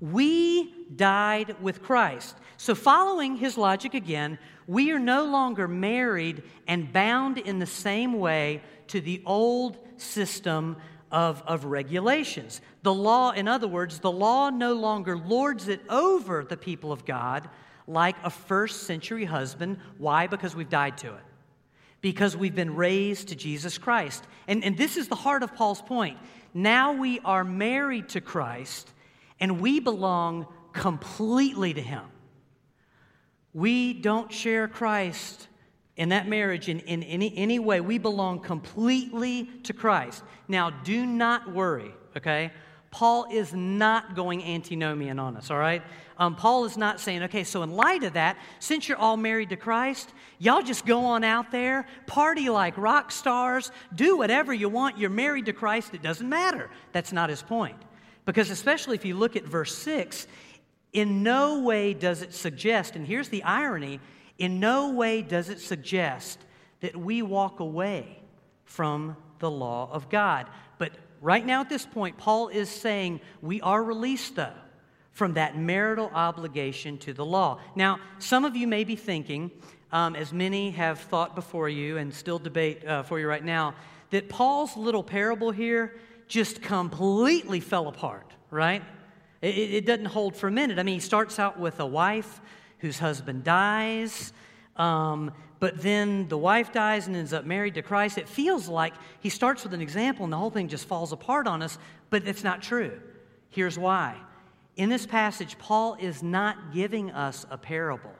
We 0.00 0.88
died 0.96 1.54
with 1.62 1.84
Christ. 1.84 2.34
So, 2.56 2.74
following 2.74 3.36
his 3.36 3.56
logic 3.56 3.94
again, 3.94 4.40
we 4.66 4.90
are 4.90 4.98
no 4.98 5.24
longer 5.24 5.68
married 5.68 6.42
and 6.66 6.92
bound 6.92 7.38
in 7.38 7.60
the 7.60 7.66
same 7.66 8.14
way 8.14 8.60
to 8.88 9.00
the 9.00 9.22
old 9.24 9.78
system 9.98 10.78
of, 11.12 11.44
of 11.46 11.64
regulations. 11.64 12.60
The 12.82 12.92
law, 12.92 13.30
in 13.30 13.46
other 13.46 13.68
words, 13.68 14.00
the 14.00 14.10
law 14.10 14.50
no 14.50 14.72
longer 14.72 15.16
lords 15.16 15.68
it 15.68 15.80
over 15.88 16.42
the 16.42 16.56
people 16.56 16.90
of 16.90 17.04
God 17.04 17.48
like 17.86 18.16
a 18.24 18.30
first 18.30 18.84
century 18.84 19.24
husband. 19.24 19.78
Why? 19.98 20.26
Because 20.26 20.56
we've 20.56 20.68
died 20.68 20.98
to 20.98 21.14
it. 21.14 21.22
Because 22.00 22.36
we've 22.36 22.54
been 22.54 22.74
raised 22.74 23.28
to 23.28 23.36
Jesus 23.36 23.78
Christ. 23.78 24.24
And, 24.46 24.64
and 24.64 24.76
this 24.76 24.96
is 24.96 25.08
the 25.08 25.14
heart 25.14 25.42
of 25.42 25.54
Paul's 25.54 25.82
point. 25.82 26.18
Now 26.52 26.92
we 26.92 27.20
are 27.20 27.44
married 27.44 28.10
to 28.10 28.20
Christ 28.20 28.92
and 29.40 29.60
we 29.60 29.80
belong 29.80 30.46
completely 30.72 31.74
to 31.74 31.80
Him. 31.80 32.04
We 33.52 33.92
don't 33.92 34.32
share 34.32 34.68
Christ 34.68 35.48
in 35.96 36.08
that 36.08 36.28
marriage 36.28 36.68
in, 36.68 36.80
in 36.80 37.02
any, 37.04 37.36
any 37.36 37.58
way. 37.58 37.80
We 37.80 37.98
belong 37.98 38.40
completely 38.40 39.48
to 39.64 39.72
Christ. 39.72 40.22
Now, 40.48 40.70
do 40.70 41.06
not 41.06 41.52
worry, 41.52 41.94
okay? 42.16 42.52
Paul 42.94 43.26
is 43.28 43.52
not 43.52 44.14
going 44.14 44.40
antinomian 44.44 45.18
on 45.18 45.36
us, 45.36 45.50
all 45.50 45.58
right? 45.58 45.82
Um, 46.16 46.36
Paul 46.36 46.64
is 46.64 46.76
not 46.76 47.00
saying, 47.00 47.24
okay, 47.24 47.42
so 47.42 47.64
in 47.64 47.72
light 47.72 48.04
of 48.04 48.12
that, 48.12 48.38
since 48.60 48.88
you're 48.88 48.98
all 48.98 49.16
married 49.16 49.48
to 49.48 49.56
Christ, 49.56 50.12
y'all 50.38 50.62
just 50.62 50.86
go 50.86 51.00
on 51.00 51.24
out 51.24 51.50
there, 51.50 51.86
party 52.06 52.48
like 52.50 52.78
rock 52.78 53.10
stars, 53.10 53.72
do 53.96 54.16
whatever 54.16 54.54
you 54.54 54.68
want. 54.68 54.96
You're 54.96 55.10
married 55.10 55.46
to 55.46 55.52
Christ, 55.52 55.92
it 55.92 56.02
doesn't 56.02 56.28
matter. 56.28 56.70
That's 56.92 57.12
not 57.12 57.30
his 57.30 57.42
point. 57.42 57.74
Because, 58.26 58.48
especially 58.50 58.94
if 58.94 59.04
you 59.04 59.16
look 59.16 59.34
at 59.34 59.42
verse 59.42 59.76
6, 59.76 60.28
in 60.92 61.24
no 61.24 61.62
way 61.62 61.94
does 61.94 62.22
it 62.22 62.32
suggest, 62.32 62.94
and 62.94 63.04
here's 63.04 63.28
the 63.28 63.42
irony 63.42 63.98
in 64.38 64.60
no 64.60 64.90
way 64.90 65.20
does 65.20 65.48
it 65.48 65.58
suggest 65.58 66.38
that 66.78 66.94
we 66.94 67.22
walk 67.22 67.58
away 67.58 68.20
from 68.64 69.16
the 69.40 69.50
law 69.50 69.90
of 69.90 70.08
God. 70.08 70.46
Right 71.24 71.46
now 71.46 71.62
at 71.62 71.70
this 71.70 71.86
point, 71.86 72.18
Paul 72.18 72.48
is 72.48 72.68
saying 72.68 73.18
we 73.40 73.58
are 73.62 73.82
released, 73.82 74.36
though, 74.36 74.52
from 75.12 75.32
that 75.34 75.56
marital 75.56 76.10
obligation 76.12 76.98
to 76.98 77.14
the 77.14 77.24
law. 77.24 77.60
Now, 77.74 77.98
some 78.18 78.44
of 78.44 78.54
you 78.56 78.68
may 78.68 78.84
be 78.84 78.94
thinking, 78.94 79.50
um, 79.90 80.16
as 80.16 80.34
many 80.34 80.72
have 80.72 81.00
thought 81.00 81.34
before 81.34 81.70
you 81.70 81.96
and 81.96 82.12
still 82.12 82.38
debate 82.38 82.86
uh, 82.86 83.04
for 83.04 83.18
you 83.18 83.26
right 83.26 83.42
now, 83.42 83.74
that 84.10 84.28
Paul's 84.28 84.76
little 84.76 85.02
parable 85.02 85.50
here 85.50 85.94
just 86.28 86.60
completely 86.60 87.58
fell 87.58 87.88
apart, 87.88 88.30
right? 88.50 88.82
It, 89.40 89.56
it, 89.56 89.86
doesn't 89.86 90.04
hold 90.04 90.36
for 90.36 90.48
a 90.48 90.52
minute. 90.52 90.78
I 90.78 90.82
mean, 90.82 90.96
he 90.96 91.00
starts 91.00 91.38
out 91.38 91.58
with 91.58 91.80
a 91.80 91.86
wife 91.86 92.42
whose 92.80 92.98
husband 92.98 93.44
dies, 93.44 94.34
um, 94.76 95.32
but 95.64 95.80
then 95.80 96.28
the 96.28 96.36
wife 96.36 96.72
dies 96.72 97.06
and 97.06 97.16
ends 97.16 97.32
up 97.32 97.46
married 97.46 97.72
to 97.72 97.80
Christ. 97.80 98.18
It 98.18 98.28
feels 98.28 98.68
like 98.68 98.92
he 99.20 99.30
starts 99.30 99.62
with 99.62 99.72
an 99.72 99.80
example 99.80 100.24
and 100.24 100.30
the 100.30 100.36
whole 100.36 100.50
thing 100.50 100.68
just 100.68 100.86
falls 100.86 101.10
apart 101.10 101.46
on 101.46 101.62
us, 101.62 101.78
but 102.10 102.28
it's 102.28 102.44
not 102.44 102.60
true. 102.60 103.00
Here's 103.48 103.78
why. 103.78 104.14
In 104.76 104.90
this 104.90 105.06
passage, 105.06 105.56
Paul 105.58 105.96
is 105.98 106.22
not 106.22 106.74
giving 106.74 107.10
us 107.12 107.46
a 107.50 107.56
parable. 107.56 108.12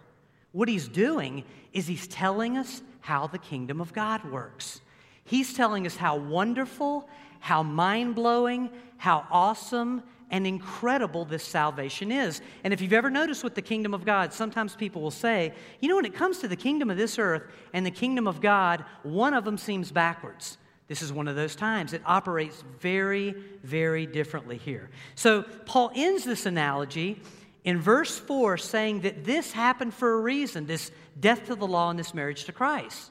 What 0.53 0.71
he's 0.71 0.89
doing 0.89 1.45
is 1.75 1.87
he's 1.87 2.07
telling 2.07 2.57
us 2.57 2.81
how 3.01 3.27
the 3.27 3.37
kingdom 3.37 3.79
of 3.79 3.93
God 3.93 4.25
works. 4.33 4.81
He's 5.25 5.53
telling 5.53 5.85
us 5.85 5.97
how 5.97 6.17
wonderful, 6.17 7.07
how 7.41 7.63
mind 7.63 8.15
blowing, 8.15 8.71
how 8.97 9.27
awesome, 9.31 10.03
and 10.31 10.47
incredible 10.47 11.25
this 11.25 11.45
salvation 11.45 12.11
is. 12.11 12.41
And 12.65 12.73
if 12.73 12.81
you've 12.81 12.93
ever 12.93 13.11
noticed 13.11 13.45
with 13.45 13.55
the 13.55 13.63
kingdom 13.63 13.95
of 13.95 14.05
God, 14.05 14.33
sometimes 14.33 14.75
people 14.75 15.03
will 15.03 15.11
say, 15.11 15.53
you 15.81 15.89
know, 15.89 15.97
when 15.97 16.05
it 16.05 16.15
comes 16.15 16.39
to 16.39 16.49
the 16.49 16.57
kingdom 16.57 16.91
of 16.91 16.97
this 16.97 17.19
earth 17.19 17.43
and 17.73 17.85
the 17.85 17.91
kingdom 17.91 18.27
of 18.27 18.41
God, 18.41 18.85
one 19.03 19.35
of 19.35 19.45
them 19.45 19.59
seems 19.59 19.93
backwards. 19.93 20.59
This 20.89 21.03
is 21.03 21.13
one 21.13 21.29
of 21.29 21.37
those 21.37 21.57
times. 21.57 21.93
It 21.93 22.03
operates 22.05 22.63
very, 22.79 23.35
very 23.63 24.07
differently 24.07 24.59
here. 24.59 24.91
So 25.15 25.43
Paul 25.43 25.91
ends 25.95 26.25
this 26.25 26.47
analogy 26.47 27.23
in 27.65 27.81
verse 27.81 28.19
4 28.19 28.59
saying 28.59 29.01
that 29.01 29.25
this 29.25 29.53
happened 29.53 29.95
for 29.95 30.15
a 30.15 30.21
reason 30.21 30.67
this 30.67 30.91
death 31.19 31.47
to 31.47 31.55
the 31.55 31.67
law 31.67 31.91
and 31.91 31.99
this 31.99 32.13
marriage 32.13 32.45
to 32.45 32.53
Christ. 32.53 33.11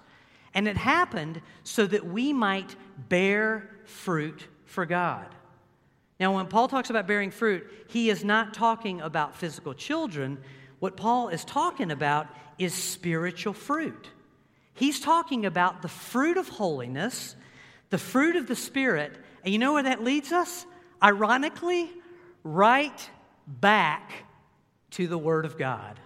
And 0.54 0.68
it 0.68 0.78
happened 0.78 1.42
so 1.64 1.88
that 1.88 2.06
we 2.06 2.32
might 2.32 2.76
bear 3.10 3.72
fruit 3.86 4.48
for 4.66 4.86
God. 4.86 5.28
Now, 6.24 6.36
when 6.36 6.48
Paul 6.48 6.70
talks 6.70 6.90
about 6.90 7.06
bearing 7.06 7.32
fruit, 7.32 7.70
he 7.90 8.10
is 8.10 8.24
not 8.24 8.54
talking 8.54 9.02
about 9.02 9.36
physical 9.36 9.74
children. 9.74 10.38
What 10.80 10.96
Paul 10.96 11.28
is 11.28 11.44
talking 11.44 11.92
about 11.92 12.28
is 12.58 12.74
spiritual 12.74 13.52
fruit. 13.52 14.08
He's 14.74 15.02
talking 15.02 15.46
about 15.46 15.82
the 15.82 15.90
fruit 15.90 16.38
of 16.38 16.48
holiness, 16.48 17.36
the 17.90 17.98
fruit 17.98 18.38
of 18.38 18.48
the 18.48 18.56
Spirit. 18.56 19.12
And 19.44 19.52
you 19.52 19.60
know 19.60 19.74
where 19.74 19.84
that 19.84 20.02
leads 20.02 20.32
us? 20.32 20.66
Ironically, 21.04 21.92
right 22.46 23.10
back 23.46 24.14
to 24.92 25.08
the 25.08 25.18
Word 25.18 25.44
of 25.44 25.58
God. 25.58 26.00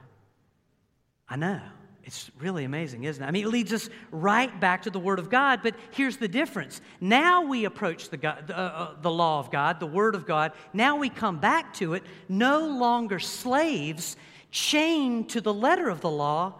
I 1.30 1.36
know. 1.36 1.62
It's 2.08 2.32
really 2.40 2.64
amazing, 2.64 3.04
isn't 3.04 3.22
it? 3.22 3.28
I 3.28 3.32
mean, 3.32 3.46
it 3.46 3.50
leads 3.50 3.74
us 3.74 3.90
right 4.12 4.58
back 4.62 4.84
to 4.84 4.90
the 4.90 4.98
Word 4.98 5.20
of 5.20 5.30
God, 5.30 5.60
but 5.62 5.76
here's 5.92 6.16
the 6.16 6.30
difference. 6.30 6.80
Now 7.02 7.42
we 7.44 7.66
approach 7.66 8.08
the, 8.08 8.16
God, 8.16 8.50
uh, 8.50 8.54
uh, 8.54 8.96
the 9.02 9.12
law 9.12 9.40
of 9.40 9.52
God, 9.52 9.82
the 9.82 9.88
Word 9.88 10.16
of 10.16 10.26
God. 10.26 10.54
Now 10.72 10.96
we 10.96 11.10
come 11.10 11.38
back 11.38 11.74
to 11.76 11.96
it, 11.96 12.04
no 12.30 12.66
longer 12.66 13.20
slaves 13.20 14.16
chained 14.52 15.28
to 15.32 15.42
the 15.42 15.54
letter 15.54 15.90
of 15.90 16.00
the 16.00 16.10
law, 16.10 16.54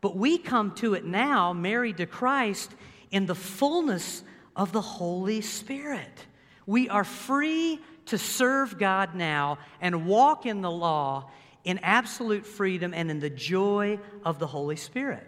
but 0.00 0.16
we 0.16 0.38
come 0.38 0.72
to 0.76 0.94
it 0.94 1.04
now, 1.04 1.52
married 1.52 1.96
to 1.96 2.06
Christ, 2.06 2.70
in 3.10 3.26
the 3.26 3.34
fullness 3.34 4.22
of 4.54 4.70
the 4.70 4.80
Holy 4.80 5.40
Spirit. 5.40 6.26
We 6.64 6.88
are 6.88 7.02
free 7.02 7.80
to 8.06 8.18
serve 8.18 8.78
God 8.78 9.16
now 9.16 9.58
and 9.80 10.06
walk 10.06 10.46
in 10.46 10.60
the 10.60 10.70
law 10.70 11.28
in 11.64 11.78
absolute 11.78 12.46
freedom 12.46 12.92
and 12.94 13.10
in 13.10 13.20
the 13.20 13.30
joy 13.30 13.98
of 14.24 14.38
the 14.38 14.46
Holy 14.46 14.76
Spirit. 14.76 15.26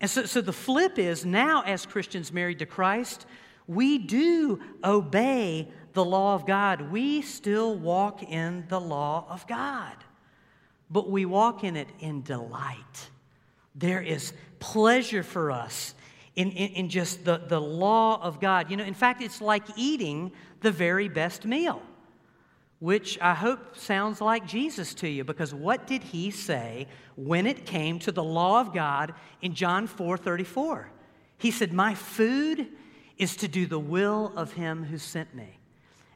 And 0.00 0.10
so, 0.10 0.24
so 0.24 0.40
the 0.40 0.52
flip 0.52 0.98
is 0.98 1.24
now, 1.24 1.62
as 1.62 1.84
Christians 1.84 2.32
married 2.32 2.60
to 2.60 2.66
Christ, 2.66 3.26
we 3.66 3.98
do 3.98 4.60
obey 4.82 5.70
the 5.92 6.04
law 6.04 6.34
of 6.34 6.46
God. 6.46 6.90
We 6.90 7.22
still 7.22 7.76
walk 7.76 8.22
in 8.22 8.64
the 8.68 8.80
law 8.80 9.26
of 9.28 9.46
God, 9.46 9.96
but 10.90 11.10
we 11.10 11.26
walk 11.26 11.64
in 11.64 11.76
it 11.76 11.88
in 12.00 12.22
delight. 12.22 13.10
There 13.74 14.00
is 14.00 14.32
pleasure 14.58 15.22
for 15.22 15.50
us 15.50 15.94
in, 16.34 16.50
in, 16.52 16.70
in, 16.72 16.88
just 16.88 17.24
the, 17.24 17.38
the 17.38 17.60
law 17.60 18.20
of 18.22 18.40
God. 18.40 18.70
You 18.70 18.76
know, 18.76 18.84
in 18.84 18.94
fact, 18.94 19.22
it's 19.22 19.40
like 19.40 19.64
eating 19.76 20.32
the 20.60 20.70
very 20.70 21.08
best 21.08 21.44
meal. 21.44 21.82
Which 22.80 23.18
I 23.20 23.34
hope 23.34 23.76
sounds 23.76 24.20
like 24.20 24.46
Jesus 24.46 24.94
to 24.94 25.08
you, 25.08 25.22
because 25.22 25.54
what 25.54 25.86
did 25.86 26.02
he 26.02 26.30
say 26.30 26.88
when 27.14 27.46
it 27.46 27.66
came 27.66 27.98
to 28.00 28.10
the 28.12 28.24
law 28.24 28.60
of 28.60 28.74
God 28.74 29.14
in 29.42 29.54
John 29.54 29.86
4 29.86 30.16
34? 30.16 30.90
He 31.38 31.50
said, 31.50 31.72
My 31.72 31.94
food 31.94 32.66
is 33.18 33.36
to 33.36 33.48
do 33.48 33.66
the 33.66 33.78
will 33.78 34.32
of 34.34 34.54
him 34.54 34.82
who 34.84 34.98
sent 34.98 35.34
me. 35.34 35.58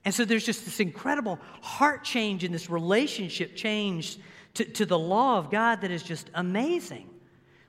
And 0.07 0.15
so 0.15 0.25
there's 0.25 0.45
just 0.45 0.65
this 0.65 0.81
incredible 0.81 1.39
heart 1.61 2.03
change 2.03 2.45
and 2.45 2.55
this 2.55 2.69
relationship 2.69 3.55
change 3.55 4.19
to, 4.55 4.65
to 4.65 4.87
the 4.87 4.99
law 4.99 5.39
of 5.39 5.51
God 5.51 5.83
that 5.83 5.91
is 5.91 6.03
just 6.03 6.31
amazing. 6.35 7.09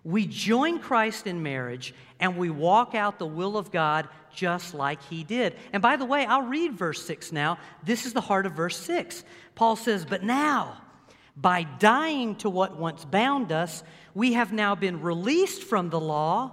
We 0.06 0.28
join 0.28 0.78
Christ 0.78 1.26
in 1.26 1.42
marriage 1.42 1.96
and 2.20 2.38
we 2.38 2.52
walk 2.52 2.94
out 2.94 3.18
the 3.18 3.26
will 3.26 3.58
of 3.58 3.72
God 3.72 4.08
just 4.34 4.76
like 4.76 5.02
he 5.04 5.24
did. 5.24 5.56
And 5.74 5.82
by 5.82 5.96
the 5.96 6.06
way, 6.06 6.26
I'll 6.26 6.44
read 6.44 6.74
verse 6.74 7.04
6 7.04 7.32
now. 7.32 7.58
This 7.84 8.06
is 8.06 8.14
the 8.14 8.22
heart 8.22 8.46
of 8.46 8.54
verse 8.54 8.78
6. 8.78 9.24
Paul 9.56 9.76
says, 9.76 10.06
But 10.06 10.22
now, 10.22 10.78
by 11.36 11.64
dying 11.64 12.36
to 12.38 12.52
what 12.52 12.78
once 12.78 13.04
bound 13.04 13.52
us, 13.52 13.84
we 14.14 14.34
have 14.34 14.54
now 14.54 14.76
been 14.76 15.02
released 15.02 15.64
from 15.64 15.90
the 15.90 16.00
law 16.00 16.52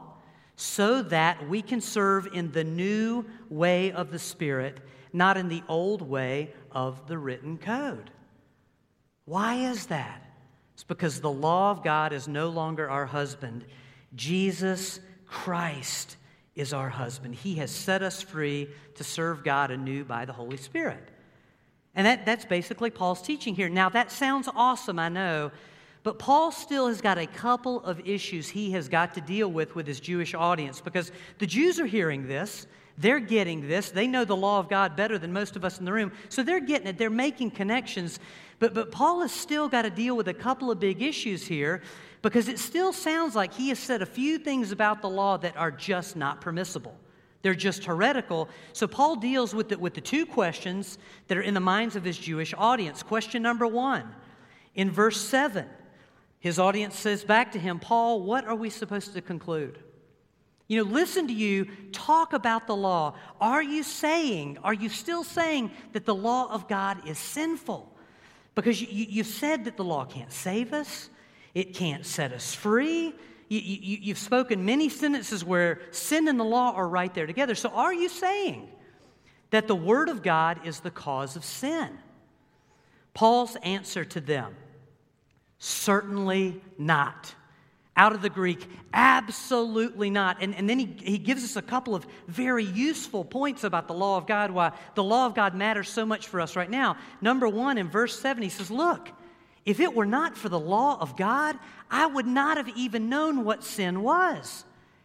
so 0.57 1.03
that 1.03 1.47
we 1.47 1.61
can 1.61 1.83
serve 1.83 2.29
in 2.33 2.53
the 2.53 2.65
new 2.65 3.25
way 3.51 3.93
of 3.93 4.11
the 4.11 4.19
Spirit, 4.19 4.81
not 5.13 5.37
in 5.37 5.49
the 5.49 5.63
old 5.69 6.01
way 6.01 6.55
of 6.71 7.07
the 7.07 7.19
written 7.19 7.59
code. 7.59 8.11
Why 9.27 9.57
is 9.57 9.87
that? 9.87 10.32
It's 10.83 10.89
because 10.89 11.21
the 11.21 11.31
law 11.31 11.71
of 11.71 11.85
God 11.85 12.13
is 12.13 12.27
no 12.27 12.49
longer 12.49 12.91
our 12.91 13.07
husband. 13.07 13.65
Jesus 14.17 14.99
Christ 15.27 16.17
is 16.57 16.73
our 16.73 16.89
husband. 16.89 17.37
He 17.37 17.55
has 17.55 17.71
set 17.71 18.03
us 18.03 18.21
free 18.21 18.69
to 18.97 19.05
serve 19.05 19.45
God 19.45 19.71
anew 19.71 20.05
by 20.05 20.25
the 20.25 20.33
Holy 20.33 20.57
Spirit. 20.57 21.09
And 21.95 22.05
that, 22.05 22.27
that's 22.27 22.45
basically 22.45 22.91
Paul's 22.91 23.23
teaching 23.23 23.55
here. 23.55 23.69
Now, 23.69 23.91
that 23.91 24.11
sounds 24.11 24.49
awesome, 24.57 24.99
I 24.99 25.09
know, 25.09 25.53
but 26.03 26.19
Paul 26.19 26.51
still 26.51 26.89
has 26.89 27.01
got 27.01 27.17
a 27.17 27.29
couple 27.29 27.81
of 27.85 28.01
issues 28.01 28.49
he 28.49 28.73
has 28.73 28.89
got 28.89 29.15
to 29.15 29.21
deal 29.21 29.53
with 29.53 29.77
with 29.77 29.87
his 29.87 30.01
Jewish 30.01 30.35
audience 30.35 30.81
because 30.81 31.13
the 31.39 31.47
Jews 31.47 31.79
are 31.79 31.87
hearing 31.87 32.27
this. 32.27 32.67
They're 32.99 33.21
getting 33.21 33.69
this. 33.69 33.91
They 33.91 34.09
know 34.09 34.25
the 34.25 34.37
law 34.37 34.59
of 34.59 34.69
God 34.69 34.97
better 34.97 35.17
than 35.17 35.33
most 35.33 35.55
of 35.55 35.65
us 35.65 35.79
in 35.79 35.85
the 35.85 35.93
room. 35.93 36.11
So 36.29 36.43
they're 36.43 36.61
getting 36.61 36.89
it. 36.89 36.99
They're 36.99 37.09
making 37.09 37.53
connections. 37.53 38.19
But, 38.63 38.75
but 38.75 38.93
Paul 38.93 39.23
has 39.23 39.33
still 39.33 39.69
got 39.69 39.83
to 39.83 39.91
deal 39.91 40.17
with 40.17 40.29
a 40.29 40.35
couple 40.35 40.71
of 40.71 40.79
big 40.79 41.03
issues 41.03 41.45
here 41.45 41.83
because 42.23 42.47
it 42.47 42.61
still 42.61 42.93
sounds 42.93 43.35
like 43.35 43.53
he 43.53 43.71
has 43.71 43.79
said 43.81 44.03
a 44.03 44.07
few 44.07 44.39
things 44.39 44.71
about 44.71 45.03
the 45.03 45.11
law 45.11 45.37
that 45.39 45.57
are 45.57 45.73
just 45.73 46.15
not 46.15 46.41
permissible. 46.41 46.97
They're 47.43 47.57
just 47.57 47.87
heretical. 47.87 48.49
So 48.73 48.87
Paul 48.87 49.17
deals 49.17 49.53
with 49.53 49.71
the, 49.71 49.79
with 49.79 49.95
the 49.95 50.01
two 50.01 50.25
questions 50.25 50.99
that 51.27 51.37
are 51.37 51.43
in 51.43 51.55
the 51.55 51.61
minds 51.61 51.97
of 51.97 52.05
his 52.05 52.17
Jewish 52.17 52.55
audience. 52.57 53.03
Question 53.03 53.43
number 53.43 53.67
one 53.67 54.09
in 54.77 54.93
verse 54.93 55.21
7 55.21 55.67
his 56.39 56.61
audience 56.61 56.97
says 56.97 57.25
back 57.25 57.51
to 57.53 57.59
him, 57.59 57.81
Paul, 57.81 58.23
what 58.23 58.45
are 58.45 58.55
we 58.55 58.71
supposed 58.71 59.13
to 59.15 59.21
conclude? 59.21 59.81
You 60.69 60.85
know, 60.85 60.89
listen 60.89 61.27
to 61.27 61.35
you 61.35 61.67
talk 61.91 62.33
about 62.33 62.69
the 62.69 62.77
law. 62.77 63.17
Are 63.41 63.63
you 63.63 63.83
saying, 63.83 64.59
are 64.63 64.73
you 64.73 64.89
still 64.89 65.25
saying 65.25 65.73
that 65.95 66.05
the 66.05 66.15
law 66.15 66.49
of 66.53 66.69
God 66.69 67.09
is 67.09 67.19
sinful? 67.19 67.92
Because 68.55 68.81
you, 68.83 69.23
have 69.23 69.33
said 69.33 69.65
that 69.65 69.77
the 69.77 69.85
law 69.85 70.05
can't 70.05 70.33
save 70.33 70.73
us, 70.73 71.09
it 71.55 71.75
can't 71.75 72.05
set 72.05 72.33
us 72.33 72.55
free. 72.55 73.15
You, 73.49 73.61
you, 73.61 73.99
you've 74.01 74.19
spoken 74.19 74.65
many 74.65 74.89
sentences 74.89 75.45
where 75.45 75.81
sin 75.91 76.29
and 76.29 76.41
the 76.41 76.45
law 76.45 76.73
are 76.75 76.89
right 76.89 77.13
there 77.13 77.27
together. 77.27 77.55
So 77.55 77.69
are 77.71 77.93
you 77.93 78.09
saying 78.09 78.69
that 79.51 79.69
the 79.69 79.75
Word 79.75 80.09
of 80.09 80.23
God 80.23 80.67
is 80.67 80.81
the 80.81 80.91
cause 80.91 81.37
of 81.37 81.45
sin? 81.45 81.99
Paul's 83.15 83.57
answer 83.57 84.05
to 84.05 84.21
them 84.21 84.55
Certainly 85.65 86.61
not. 86.77 87.37
Out 87.95 88.15
of 88.15 88.23
the 88.23 88.31
Greek, 88.31 88.67
absolutely 88.95 90.09
not. 90.09 90.39
And, 90.41 90.55
and 90.55 90.69
then 90.69 90.79
he, 90.79 90.97
he 91.03 91.19
gives 91.19 91.45
us 91.45 91.57
a 91.57 91.63
couple 91.63 91.95
of 91.95 92.07
very 92.27 92.65
useful 92.65 93.23
points 93.23 93.65
about 93.65 93.87
the 93.87 93.93
law 93.95 94.17
of 94.17 94.27
God, 94.27 94.51
why 94.51 94.73
the 94.95 95.05
law 95.05 95.27
of 95.27 95.35
God 95.35 95.55
matters 95.55 95.91
so 95.91 96.07
much 96.07 96.29
for 96.29 96.41
us 96.41 96.57
right 96.57 96.71
now. 96.71 96.97
Number 97.21 97.49
one, 97.49 97.77
in 97.77 97.91
verse 97.91 98.19
7, 98.19 98.43
he 98.43 98.49
says, 98.49 98.71
Look, 98.71 99.11
if 99.67 99.79
it 99.79 99.95
were 99.95 100.07
not 100.07 100.39
for 100.39 100.49
the 100.49 100.59
law 100.59 100.99
of 101.01 101.17
God, 101.17 101.59
I 101.91 102.07
would 102.07 102.27
not 102.27 102.57
have 102.57 102.71
even 102.71 103.11
known 103.11 103.45
what 103.45 103.63
sin 103.63 104.03
was. 104.03 104.65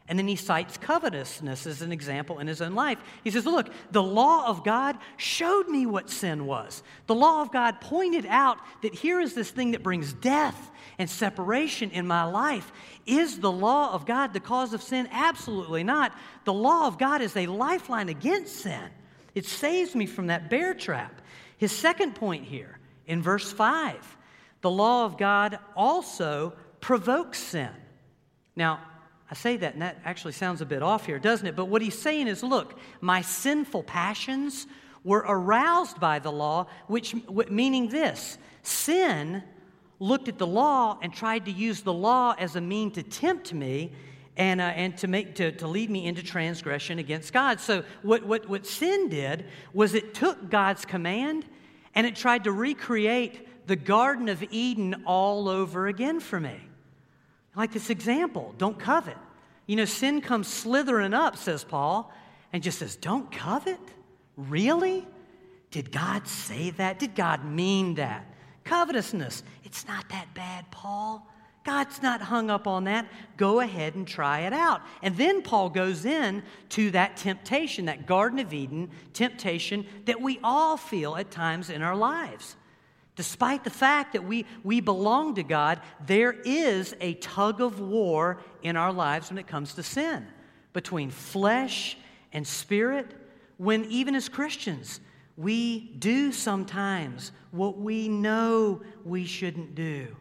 And 0.10 0.18
then 0.18 0.28
he 0.28 0.38
cites 0.38 0.78
covetousness 0.78 1.68
as 1.68 1.82
an 1.82 1.92
example 1.92 2.40
in 2.40 2.48
his 2.48 2.62
own 2.62 2.76
life. 2.76 2.98
He 3.24 3.32
says, 3.32 3.46
Look, 3.46 3.70
the 3.92 4.04
law 4.04 4.48
of 4.48 4.64
God 4.64 4.98
showed 5.18 5.68
me 5.68 5.86
what 5.86 6.10
sin 6.10 6.46
was. 6.46 6.82
The 7.08 7.16
law 7.16 7.42
of 7.42 7.52
God 7.52 7.82
pointed 7.82 8.26
out 8.26 8.58
that 8.84 8.96
here 8.96 9.20
is 9.20 9.34
this 9.34 9.52
thing 9.52 9.72
that 9.72 9.84
brings 9.84 10.14
death 10.14 10.72
and 10.98 11.10
separation 11.10 11.92
in 11.92 12.08
my 12.08 12.24
life. 12.24 12.72
Is 13.06 13.40
the 13.40 13.52
law 13.52 13.94
of 13.94 14.06
God 14.06 14.34
the 14.34 14.40
cause 14.40 14.74
of 14.74 14.82
sin? 14.82 15.10
Absolutely 15.12 15.84
not. 15.84 16.14
The 16.46 16.54
law 16.54 16.88
of 16.88 16.98
God 16.98 17.22
is 17.22 17.36
a 17.36 17.48
lifeline 17.48 18.08
against 18.08 18.56
sin, 18.56 18.90
it 19.36 19.46
saves 19.46 19.94
me 19.94 20.06
from 20.06 20.28
that 20.28 20.50
bear 20.50 20.74
trap. 20.74 21.22
His 21.58 21.72
second 21.72 22.16
point 22.16 22.46
here 22.46 22.80
in 23.08 23.22
verse 23.22 23.52
5 23.52 24.18
the 24.62 24.72
law 24.72 25.06
of 25.06 25.18
God 25.18 25.60
also 25.76 26.54
provokes 26.82 27.40
sin. 27.40 27.70
Now, 28.56 28.82
I 29.30 29.36
say 29.36 29.58
that, 29.58 29.74
and 29.74 29.82
that 29.82 30.00
actually 30.06 30.34
sounds 30.34 30.62
a 30.62 30.66
bit 30.66 30.82
off 30.82 31.06
here, 31.06 31.20
doesn't 31.20 31.46
it? 31.46 31.56
But 31.56 31.66
what 31.66 31.82
he's 31.82 31.98
saying 31.98 32.28
is 32.28 32.44
look, 32.44 32.80
my 33.02 33.22
sinful 33.22 33.84
passions 33.84 34.68
were 35.04 35.26
aroused 35.28 36.00
by 36.00 36.20
the 36.20 36.32
law, 36.32 36.68
which 36.88 37.16
meaning 37.50 37.90
this 37.90 38.38
sin 38.64 39.44
looked 40.00 40.28
at 40.28 40.38
the 40.38 40.48
law 40.48 40.98
and 41.02 41.14
tried 41.14 41.46
to 41.46 41.52
use 41.52 41.82
the 41.82 41.94
law 41.94 42.36
as 42.38 42.56
a 42.56 42.62
mean 42.62 42.92
to 42.92 43.04
tempt 43.04 43.54
me 43.54 43.92
and, 44.36 44.62
uh, 44.62 44.66
and 44.66 44.96
to, 44.98 45.08
make, 45.08 45.36
to, 45.36 45.52
to 45.54 45.68
lead 45.68 45.90
me 45.90 46.06
into 46.06 46.22
transgression 46.22 47.00
against 47.00 47.34
God. 47.34 47.60
So, 47.60 47.84
what, 48.04 48.24
what, 48.26 48.48
what 48.48 48.66
sin 48.66 49.10
did 49.10 49.46
was 49.74 49.96
it 49.96 50.14
took 50.14 50.50
God's 50.50 50.86
command 50.86 51.46
and 51.96 52.06
it 52.06 52.16
tried 52.16 52.44
to 52.44 52.52
recreate 52.52 53.68
the 53.68 53.76
Garden 53.76 54.30
of 54.30 54.44
Eden 54.52 55.04
all 55.06 55.50
over 55.50 55.88
again 55.88 56.20
for 56.20 56.40
me. 56.40 56.67
Like 57.58 57.74
this 57.74 57.90
example, 57.90 58.54
don't 58.60 58.78
covet. 58.78 59.18
You 59.66 59.76
know, 59.76 59.86
sin 59.86 60.22
comes 60.22 60.48
slithering 60.48 61.14
up, 61.14 61.36
says 61.36 61.64
Paul, 61.64 62.14
and 62.54 62.62
just 62.62 62.80
says, 62.80 62.96
Don't 62.96 63.30
covet? 63.32 63.80
Really? 64.38 65.06
Did 65.72 65.92
God 65.92 66.28
say 66.28 66.70
that? 66.72 67.00
Did 67.00 67.16
God 67.16 67.44
mean 67.44 67.96
that? 67.96 68.26
Covetousness, 68.64 69.44
it's 69.64 69.88
not 69.88 70.08
that 70.10 70.34
bad, 70.34 70.70
Paul. 70.72 71.28
God's 71.64 72.02
not 72.02 72.22
hung 72.22 72.50
up 72.50 72.66
on 72.66 72.86
that. 72.86 73.10
Go 73.36 73.60
ahead 73.60 73.96
and 73.96 74.08
try 74.08 74.42
it 74.42 74.54
out. 74.54 74.82
And 75.02 75.18
then 75.18 75.42
Paul 75.42 75.70
goes 75.70 76.06
in 76.06 76.44
to 76.70 76.92
that 76.92 77.18
temptation, 77.18 77.86
that 77.86 78.06
Garden 78.06 78.40
of 78.40 78.54
Eden 78.54 78.90
temptation 79.12 79.86
that 80.06 80.22
we 80.22 80.40
all 80.44 80.78
feel 80.78 81.18
at 81.18 81.30
times 81.30 81.70
in 81.70 81.82
our 81.82 81.96
lives. 81.96 82.56
Despite 83.18 83.64
the 83.64 83.72
fact 83.72 84.14
that 84.14 84.24
we, 84.24 84.46
we 84.64 84.80
belong 84.80 85.36
to 85.36 85.44
God, 85.44 85.82
there 86.06 86.32
is 86.32 86.96
a 87.02 87.16
tug 87.16 87.60
of 87.60 87.80
war 87.80 88.40
in 88.62 88.78
our 88.78 88.94
lives 88.94 89.30
when 89.30 89.40
it 89.40 89.48
comes 89.48 89.74
to 89.74 89.84
sin 89.84 90.26
between 90.72 91.10
flesh 91.10 91.98
and 92.32 92.46
spirit. 92.48 93.12
When 93.58 93.86
even 93.86 94.14
as 94.14 94.30
Christians, 94.30 95.02
we 95.36 95.80
do 95.98 96.32
sometimes 96.32 97.32
what 97.50 97.80
we 97.80 98.08
know 98.08 98.82
we 99.04 99.26
shouldn't 99.26 99.74
do. 99.74 100.16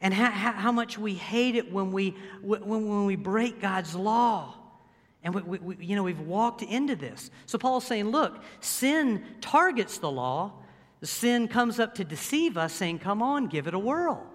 And 0.00 0.14
how, 0.14 0.30
how 0.30 0.72
much 0.72 0.96
we 0.96 1.12
hate 1.12 1.56
it 1.56 1.70
when 1.70 1.92
we, 1.92 2.16
when, 2.40 2.62
when 2.66 3.04
we 3.04 3.16
break 3.16 3.60
God's 3.60 3.94
law. 3.94 4.54
And 5.22 5.34
we, 5.34 5.58
we, 5.58 5.84
you 5.84 5.94
know, 5.94 6.04
we've 6.04 6.20
walked 6.20 6.62
into 6.62 6.96
this. 6.96 7.30
So 7.44 7.58
Paul's 7.58 7.84
saying, 7.84 8.08
look, 8.08 8.42
sin 8.60 9.22
targets 9.42 9.98
the 9.98 10.10
law, 10.10 10.52
sin 11.02 11.48
comes 11.48 11.78
up 11.78 11.94
to 11.96 12.04
deceive 12.04 12.56
us, 12.56 12.72
saying, 12.72 12.98
Come 12.98 13.22
on, 13.22 13.46
give 13.46 13.66
it 13.66 13.74
a 13.74 13.78
whirl. 13.78 14.26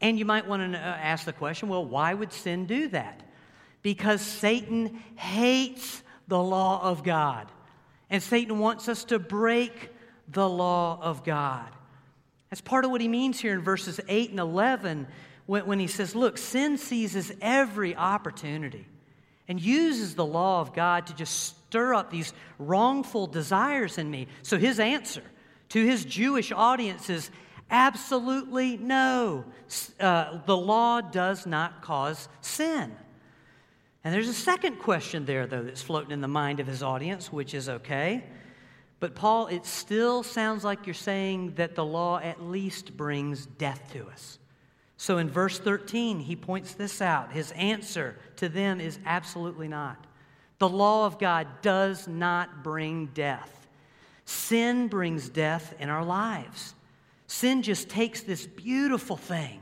And 0.00 0.18
you 0.18 0.24
might 0.24 0.46
want 0.46 0.72
to 0.72 0.78
uh, 0.78 0.82
ask 0.82 1.24
the 1.24 1.32
question 1.32 1.68
well, 1.68 1.84
why 1.84 2.14
would 2.14 2.32
sin 2.32 2.66
do 2.66 2.88
that? 2.88 3.22
Because 3.82 4.20
Satan 4.20 5.02
hates 5.16 6.02
the 6.28 6.42
law 6.42 6.82
of 6.82 7.02
God. 7.02 7.50
And 8.10 8.22
Satan 8.22 8.58
wants 8.58 8.88
us 8.88 9.04
to 9.04 9.18
break 9.18 9.90
the 10.28 10.48
law 10.48 10.98
of 11.00 11.24
God. 11.24 11.68
That's 12.50 12.60
part 12.60 12.84
of 12.84 12.90
what 12.90 13.00
he 13.00 13.08
means 13.08 13.40
here 13.40 13.52
in 13.52 13.62
verses 13.62 14.00
8 14.08 14.30
and 14.30 14.40
11 14.40 15.06
when, 15.46 15.66
when 15.66 15.78
he 15.78 15.86
says, 15.86 16.14
Look, 16.14 16.38
sin 16.38 16.78
seizes 16.78 17.32
every 17.40 17.96
opportunity 17.96 18.86
and 19.48 19.60
uses 19.60 20.14
the 20.14 20.24
law 20.24 20.60
of 20.60 20.72
God 20.72 21.06
to 21.08 21.14
just 21.14 21.56
stir 21.66 21.94
up 21.94 22.10
these 22.10 22.32
wrongful 22.58 23.26
desires 23.26 23.98
in 23.98 24.10
me. 24.10 24.28
So 24.42 24.56
his 24.56 24.78
answer 24.78 25.22
to 25.74 25.84
his 25.84 26.04
Jewish 26.04 26.52
audiences 26.52 27.32
absolutely 27.68 28.76
no. 28.76 29.44
Uh, 29.98 30.38
the 30.46 30.56
law 30.56 31.00
does 31.00 31.46
not 31.46 31.82
cause 31.82 32.28
sin. 32.42 32.94
And 34.04 34.14
there's 34.14 34.28
a 34.28 34.32
second 34.32 34.78
question 34.78 35.24
there, 35.24 35.48
though, 35.48 35.64
that's 35.64 35.82
floating 35.82 36.12
in 36.12 36.20
the 36.20 36.28
mind 36.28 36.60
of 36.60 36.68
his 36.68 36.80
audience, 36.80 37.32
which 37.32 37.54
is 37.54 37.68
okay. 37.68 38.22
But, 39.00 39.16
Paul, 39.16 39.48
it 39.48 39.66
still 39.66 40.22
sounds 40.22 40.62
like 40.62 40.86
you're 40.86 40.94
saying 40.94 41.54
that 41.56 41.74
the 41.74 41.84
law 41.84 42.20
at 42.20 42.40
least 42.40 42.96
brings 42.96 43.46
death 43.46 43.90
to 43.94 44.06
us. 44.06 44.38
So 44.96 45.18
in 45.18 45.28
verse 45.28 45.58
13, 45.58 46.20
he 46.20 46.36
points 46.36 46.74
this 46.74 47.02
out. 47.02 47.32
His 47.32 47.50
answer 47.50 48.16
to 48.36 48.48
them 48.48 48.80
is 48.80 49.00
absolutely 49.04 49.66
not. 49.66 50.06
The 50.60 50.68
law 50.68 51.04
of 51.04 51.18
God 51.18 51.48
does 51.62 52.06
not 52.06 52.62
bring 52.62 53.06
death. 53.06 53.63
Sin 54.24 54.88
brings 54.88 55.28
death 55.28 55.74
in 55.78 55.88
our 55.88 56.04
lives. 56.04 56.74
Sin 57.26 57.62
just 57.62 57.88
takes 57.88 58.22
this 58.22 58.46
beautiful 58.46 59.16
thing, 59.16 59.60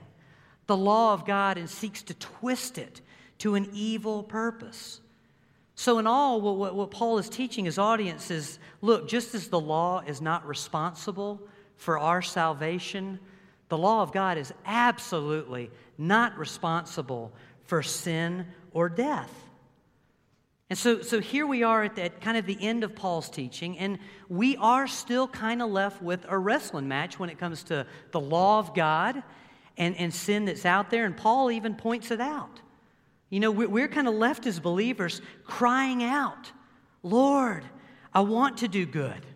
the 0.66 0.76
law 0.76 1.14
of 1.14 1.24
God, 1.24 1.58
and 1.58 1.68
seeks 1.68 2.02
to 2.04 2.14
twist 2.14 2.78
it 2.78 3.00
to 3.38 3.54
an 3.54 3.68
evil 3.72 4.22
purpose. 4.22 5.00
So, 5.74 5.98
in 5.98 6.06
all, 6.06 6.40
what, 6.40 6.74
what, 6.74 6.90
Paul 6.90 7.18
is 7.18 7.28
teaching 7.28 7.64
his 7.64 7.78
audience 7.78 8.30
is 8.30 8.58
look, 8.82 9.08
just 9.08 9.34
as 9.34 9.48
the 9.48 9.58
law 9.58 10.02
is 10.06 10.20
not 10.20 10.46
responsible 10.46 11.40
for 11.76 11.98
our 11.98 12.22
salvation, 12.22 13.18
the 13.68 13.78
law 13.78 14.02
of 14.02 14.12
God 14.12 14.38
is 14.38 14.52
absolutely 14.66 15.70
not 15.98 16.36
responsible 16.38 17.32
for 17.64 17.82
sin 17.82 18.46
or 18.72 18.88
death. 18.88 19.32
And 20.72 20.78
so, 20.78 21.02
so 21.02 21.20
here 21.20 21.46
we 21.46 21.62
are 21.64 21.84
at, 21.84 21.98
at 21.98 22.22
kind 22.22 22.38
of 22.38 22.46
the 22.46 22.56
end 22.58 22.82
of 22.82 22.96
Paul's 22.96 23.28
teaching, 23.28 23.76
and 23.76 23.98
we 24.30 24.56
are 24.56 24.86
still 24.86 25.28
kind 25.28 25.60
of 25.60 25.70
left 25.70 26.00
with 26.00 26.24
a 26.26 26.38
wrestling 26.38 26.88
match 26.88 27.18
when 27.18 27.28
it 27.28 27.38
comes 27.38 27.62
to 27.64 27.86
the 28.10 28.18
law 28.18 28.58
of 28.58 28.74
God 28.74 29.22
and, 29.76 29.94
and 29.98 30.14
sin 30.14 30.46
that's 30.46 30.64
out 30.64 30.88
there. 30.88 31.04
And 31.04 31.14
Paul 31.14 31.50
even 31.50 31.74
points 31.74 32.10
it 32.10 32.22
out. 32.22 32.62
You 33.28 33.40
know, 33.40 33.50
we're, 33.50 33.68
we're 33.68 33.88
kind 33.88 34.08
of 34.08 34.14
left 34.14 34.46
as 34.46 34.60
believers 34.60 35.20
crying 35.44 36.02
out, 36.02 36.50
Lord, 37.02 37.66
I 38.14 38.22
want 38.22 38.56
to 38.56 38.68
do 38.68 38.86
good. 38.86 39.26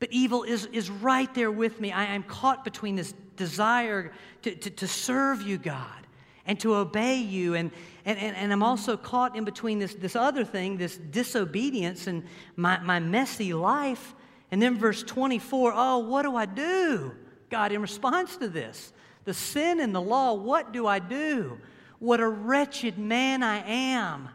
But 0.00 0.08
evil 0.10 0.42
is, 0.42 0.66
is 0.66 0.90
right 0.90 1.32
there 1.36 1.52
with 1.52 1.80
me. 1.80 1.92
I, 1.92 2.06
am 2.06 2.24
caught 2.24 2.64
between 2.64 2.96
this 2.96 3.14
desire 3.36 4.10
to, 4.42 4.56
to, 4.56 4.70
to, 4.70 4.88
serve 4.88 5.40
you, 5.40 5.56
God, 5.56 6.07
and 6.48 6.58
to 6.60 6.74
obey 6.74 7.16
you. 7.16 7.54
And, 7.54 7.70
and, 8.04 8.18
and, 8.18 8.34
and, 8.34 8.52
I'm 8.52 8.62
also 8.62 8.96
caught 8.96 9.36
in 9.36 9.44
between 9.44 9.78
this, 9.78 9.94
this 9.94 10.16
other 10.16 10.44
thing, 10.44 10.78
this 10.78 10.96
disobedience 10.96 12.06
and 12.06 12.24
my, 12.56 12.80
my 12.80 12.98
messy 12.98 13.52
life. 13.52 14.14
And 14.50 14.60
then 14.60 14.78
verse 14.78 15.02
24, 15.02 15.74
oh, 15.76 15.98
what 15.98 16.22
do 16.22 16.34
I 16.34 16.46
do? 16.46 17.12
God, 17.50 17.70
in 17.70 17.82
response 17.82 18.38
to 18.38 18.48
this, 18.48 18.92
the 19.24 19.34
sin 19.34 19.78
and 19.78 19.94
the 19.94 20.00
law, 20.00 20.32
what 20.32 20.72
do 20.72 20.86
I 20.86 20.98
do? 20.98 21.58
What 21.98 22.20
a 22.20 22.28
wretched 22.28 22.98
man 22.98 23.42
I 23.42 23.58
am. 23.66 24.30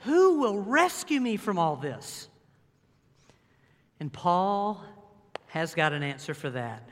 Who 0.00 0.40
will 0.40 0.58
rescue 0.58 1.20
me 1.20 1.38
from 1.38 1.58
all 1.58 1.76
this? 1.76 2.28
And 3.98 4.12
Paul 4.12 4.82
has 5.48 5.74
got 5.74 5.92
an 5.92 6.02
answer 6.02 6.34
for 6.34 6.50
that. 6.50 6.88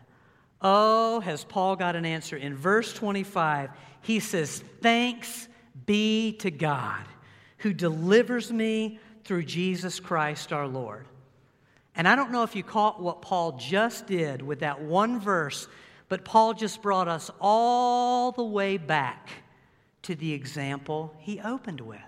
Oh, 0.61 1.21
has 1.21 1.45
Paul 1.45 1.77
got 1.77 1.97
an 1.97 2.05
answer? 2.05 2.37
In 2.37 2.55
verse 2.57 2.93
25, 2.93 3.71
he 4.03 4.21
says, 4.21 4.63
Thanks 4.81 5.49
be 5.87 6.33
to 6.41 6.51
God 6.51 7.05
who 7.59 7.73
delivers 7.73 8.53
me 8.53 8.99
through 9.25 9.45
Jesus 9.45 10.01
Christ 10.01 10.53
our 10.53 10.67
Lord. 10.67 11.07
And 11.95 12.07
I 12.07 12.15
don't 12.15 12.31
know 12.31 12.45
if 12.45 12.55
you 12.55 12.63
caught 12.63 13.03
what 13.03 13.23
Paul 13.23 13.53
just 13.53 14.07
did 14.07 14.41
with 14.41 14.61
that 14.61 14.81
one 14.81 15.19
verse, 15.19 15.67
but 16.09 16.25
Paul 16.25 16.55
just 16.55 16.81
brought 16.81 17.09
us 17.09 17.31
all 17.41 18.33
the 18.33 18.45
way 18.45 18.77
back 18.77 19.29
to 20.03 20.15
the 20.15 20.33
example 20.33 21.15
he 21.19 21.41
opened 21.41 21.81
with. 21.81 21.99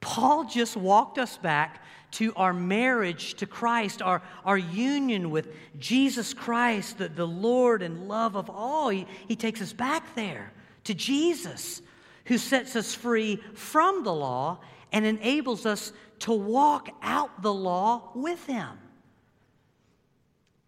Paul 0.00 0.44
just 0.44 0.76
walked 0.76 1.18
us 1.18 1.38
back 1.38 1.82
to 2.12 2.32
our 2.34 2.52
marriage 2.52 3.34
to 3.34 3.46
Christ, 3.46 4.02
our, 4.02 4.20
our 4.44 4.58
union 4.58 5.30
with 5.30 5.48
Jesus 5.78 6.34
Christ, 6.34 6.98
the, 6.98 7.08
the 7.08 7.26
Lord 7.26 7.82
and 7.82 8.08
love 8.08 8.36
of 8.36 8.50
all. 8.50 8.88
He, 8.88 9.06
he 9.26 9.36
takes 9.36 9.62
us 9.62 9.72
back 9.72 10.14
there 10.14 10.52
to 10.84 10.94
Jesus, 10.94 11.82
who 12.26 12.38
sets 12.38 12.76
us 12.76 12.94
free 12.94 13.42
from 13.54 14.04
the 14.04 14.12
law 14.12 14.60
and 14.92 15.04
enables 15.04 15.66
us 15.66 15.92
to 16.20 16.32
walk 16.32 16.88
out 17.02 17.42
the 17.42 17.52
law 17.52 18.10
with 18.14 18.44
Him. 18.46 18.78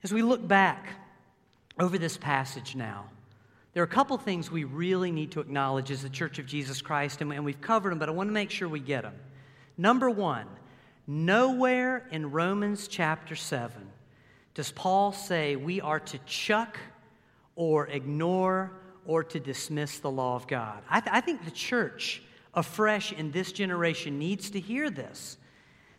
As 0.02 0.12
we 0.12 0.22
look 0.22 0.46
back 0.46 0.88
over 1.79 1.98
this 1.98 2.16
passage 2.16 2.74
now, 2.74 3.07
there 3.72 3.83
are 3.83 3.85
a 3.85 3.88
couple 3.88 4.16
things 4.16 4.50
we 4.50 4.64
really 4.64 5.12
need 5.12 5.33
to 5.33 5.40
acknowledge 5.40 5.90
as 5.90 6.02
the 6.02 6.09
Church 6.09 6.38
of 6.38 6.46
Jesus 6.46 6.81
Christ, 6.81 7.20
and 7.20 7.44
we've 7.44 7.61
covered 7.61 7.90
them, 7.90 7.98
but 7.98 8.09
I 8.09 8.12
want 8.12 8.29
to 8.29 8.33
make 8.33 8.50
sure 8.50 8.68
we 8.68 8.81
get 8.81 9.02
them. 9.02 9.14
Number 9.76 10.09
one, 10.09 10.46
nowhere 11.07 12.07
in 12.11 12.31
Romans 12.31 12.88
chapter 12.88 13.37
7 13.37 13.90
does 14.55 14.72
Paul 14.72 15.12
say 15.12 15.57
we 15.57 15.83
are 15.83 16.00
to 16.00 16.18
chuck 16.20 16.79
or 17.55 17.87
ignore 17.88 18.72
or 19.06 19.24
to 19.24 19.40
dismiss 19.40 19.98
the 19.98 20.10
law 20.10 20.36
of 20.36 20.46
God. 20.46 20.82
I, 20.88 21.00
th- 21.00 21.14
I 21.14 21.20
think 21.20 21.44
the 21.44 21.50
church 21.50 22.22
afresh 22.54 23.12
in 23.12 23.30
this 23.30 23.52
generation 23.52 24.18
needs 24.18 24.50
to 24.50 24.60
hear 24.60 24.90
this 24.90 25.36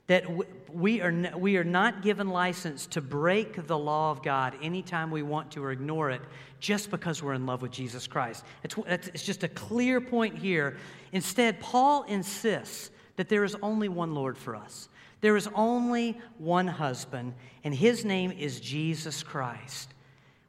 that 0.08 0.26
we 0.74 1.02
are, 1.02 1.14
we 1.38 1.58
are 1.58 1.66
not 1.66 2.02
given 2.02 2.30
license 2.30 2.88
to 2.88 3.02
break 3.02 3.68
the 3.68 3.78
law 3.78 4.10
of 4.10 4.24
God 4.24 4.56
anytime 4.62 5.12
we 5.12 5.22
want 5.22 5.52
to 5.52 5.64
or 5.64 5.72
ignore 5.72 6.10
it 6.10 6.22
just 6.62 6.90
because 6.90 7.22
we're 7.22 7.34
in 7.34 7.46
love 7.46 7.62
with 7.62 7.72
Jesus 7.72 8.08
Christ. 8.08 8.46
It's, 8.64 8.76
it's 8.88 9.24
just 9.24 9.44
a 9.44 9.50
clear 9.50 10.00
point 10.00 10.38
here. 10.38 10.78
Instead, 11.12 11.60
Paul 11.60 12.04
insists 12.04 12.90
that 13.18 13.28
there 13.28 13.44
is 13.44 13.56
only 13.62 13.90
one 13.90 14.16
Lord 14.16 14.38
for 14.38 14.56
us. 14.56 14.88
There 15.20 15.36
is 15.36 15.50
only 15.54 16.18
one 16.38 16.68
husband, 16.68 17.34
and 17.64 17.74
his 17.74 18.06
name 18.06 18.32
is 18.32 18.62
Jesus 18.62 19.24
Christ. 19.24 19.94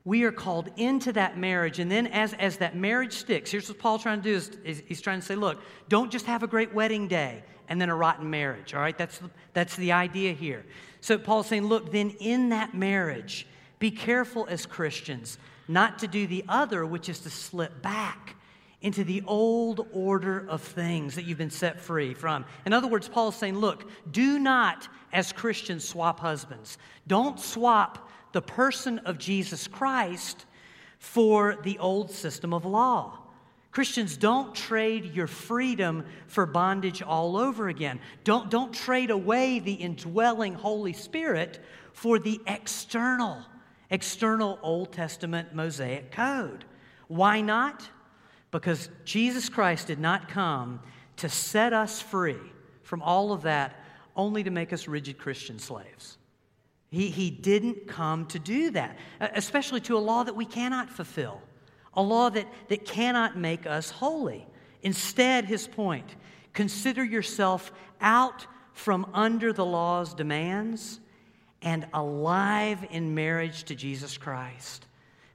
We 0.08 0.22
are 0.22 0.32
called 0.32 0.70
into 0.78 1.12
that 1.12 1.36
marriage, 1.36 1.80
and 1.80 1.90
then 1.90 2.06
as, 2.06 2.32
as 2.32 2.56
that 2.56 2.74
marriage 2.74 3.12
sticks, 3.12 3.50
here's 3.50 3.68
what 3.68 3.78
Paul's 3.78 4.00
trying 4.04 4.22
to 4.22 4.30
do 4.30 4.34
is, 4.34 4.48
is 4.64 4.82
he's 4.86 5.02
trying 5.02 5.20
to 5.20 5.26
say, 5.26 5.34
look, 5.34 5.60
don't 5.90 6.10
just 6.10 6.24
have 6.24 6.42
a 6.42 6.46
great 6.46 6.72
wedding 6.72 7.08
day 7.08 7.42
and 7.68 7.78
then 7.78 7.90
a 7.90 7.94
rotten 7.94 8.30
marriage, 8.30 8.72
all 8.72 8.80
right? 8.80 8.96
That's, 8.96 9.20
that's 9.52 9.76
the 9.76 9.92
idea 9.92 10.32
here. 10.32 10.64
So 11.02 11.18
Paul's 11.18 11.46
saying, 11.48 11.66
look, 11.66 11.92
then 11.92 12.08
in 12.20 12.48
that 12.48 12.72
marriage, 12.72 13.46
be 13.80 13.90
careful 13.90 14.46
as 14.48 14.64
Christians 14.64 15.36
not 15.68 15.98
to 15.98 16.08
do 16.08 16.26
the 16.26 16.42
other, 16.48 16.86
which 16.86 17.10
is 17.10 17.18
to 17.18 17.28
slip 17.28 17.82
back 17.82 18.34
into 18.80 19.04
the 19.04 19.22
old 19.26 19.88
order 19.92 20.48
of 20.48 20.62
things 20.62 21.16
that 21.16 21.26
you've 21.26 21.36
been 21.36 21.50
set 21.50 21.82
free 21.82 22.14
from. 22.14 22.46
In 22.64 22.72
other 22.72 22.88
words, 22.88 23.10
Paul's 23.10 23.36
saying, 23.36 23.58
look, 23.58 23.90
do 24.10 24.38
not, 24.38 24.88
as 25.12 25.32
Christians, 25.32 25.86
swap 25.86 26.18
husbands. 26.18 26.78
Don't 27.06 27.38
swap 27.38 28.07
the 28.32 28.42
person 28.42 28.98
of 29.00 29.18
Jesus 29.18 29.66
Christ 29.66 30.44
for 30.98 31.56
the 31.62 31.78
old 31.78 32.10
system 32.10 32.52
of 32.52 32.64
law. 32.64 33.18
Christians, 33.70 34.16
don't 34.16 34.54
trade 34.54 35.14
your 35.14 35.26
freedom 35.26 36.04
for 36.26 36.46
bondage 36.46 37.02
all 37.02 37.36
over 37.36 37.68
again. 37.68 38.00
Don't, 38.24 38.50
don't 38.50 38.72
trade 38.74 39.10
away 39.10 39.58
the 39.58 39.74
indwelling 39.74 40.54
Holy 40.54 40.92
Spirit 40.92 41.60
for 41.92 42.18
the 42.18 42.40
external, 42.46 43.44
external 43.90 44.58
Old 44.62 44.92
Testament 44.92 45.54
Mosaic 45.54 46.10
code. 46.10 46.64
Why 47.08 47.40
not? 47.40 47.88
Because 48.50 48.88
Jesus 49.04 49.48
Christ 49.48 49.86
did 49.86 49.98
not 49.98 50.28
come 50.28 50.80
to 51.18 51.28
set 51.28 51.72
us 51.72 52.00
free 52.00 52.38
from 52.82 53.02
all 53.02 53.32
of 53.32 53.42
that 53.42 53.84
only 54.16 54.42
to 54.42 54.50
make 54.50 54.72
us 54.72 54.88
rigid 54.88 55.18
Christian 55.18 55.58
slaves. 55.58 56.17
He, 56.90 57.08
he 57.10 57.30
didn't 57.30 57.86
come 57.86 58.26
to 58.26 58.38
do 58.38 58.70
that, 58.70 58.96
especially 59.20 59.80
to 59.82 59.96
a 59.96 59.98
law 59.98 60.22
that 60.22 60.34
we 60.34 60.46
cannot 60.46 60.90
fulfill 60.90 61.42
a 61.98 62.02
law 62.02 62.30
that, 62.30 62.46
that 62.68 62.84
cannot 62.84 63.36
make 63.36 63.66
us 63.66 63.90
holy. 63.90 64.46
Instead, 64.82 65.44
his 65.44 65.66
point 65.66 66.14
consider 66.52 67.04
yourself 67.04 67.72
out 68.00 68.46
from 68.72 69.10
under 69.12 69.52
the 69.52 69.64
law's 69.64 70.14
demands 70.14 71.00
and 71.60 71.86
alive 71.92 72.86
in 72.90 73.16
marriage 73.16 73.64
to 73.64 73.74
Jesus 73.74 74.16
Christ. 74.16 74.86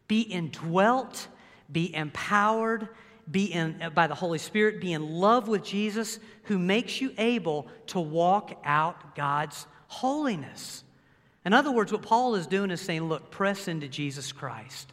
Be 0.07 0.21
indwelt, 0.21 1.27
be 1.69 1.93
empowered, 1.93 2.87
be 3.29 3.45
in, 3.45 3.81
uh, 3.81 3.89
by 3.89 4.07
the 4.07 4.15
Holy 4.15 4.37
Spirit, 4.37 4.79
be 4.79 4.93
in 4.93 5.09
love 5.09 5.49
with 5.49 5.65
Jesus 5.65 6.19
who 6.43 6.57
makes 6.57 7.01
you 7.01 7.13
able 7.17 7.67
to 7.87 7.99
walk 7.99 8.57
out 8.63 9.15
God's 9.15 9.67
holiness. 9.87 10.85
In 11.45 11.53
other 11.53 11.71
words, 11.71 11.91
what 11.91 12.01
Paul 12.01 12.35
is 12.35 12.47
doing 12.47 12.71
is 12.71 12.81
saying, 12.81 13.03
look, 13.03 13.29
press 13.29 13.67
into 13.67 13.87
Jesus 13.87 14.31
Christ 14.31 14.91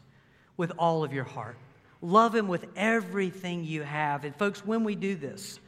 with 0.56 0.72
all 0.78 1.04
of 1.04 1.12
your 1.12 1.24
heart. 1.24 1.56
Love 2.02 2.34
Him 2.34 2.48
with 2.48 2.66
everything 2.76 3.64
you 3.64 3.82
have. 3.82 4.24
And, 4.24 4.34
folks, 4.34 4.64
when 4.64 4.84
we 4.84 4.94
do 4.94 5.14
this, 5.14 5.60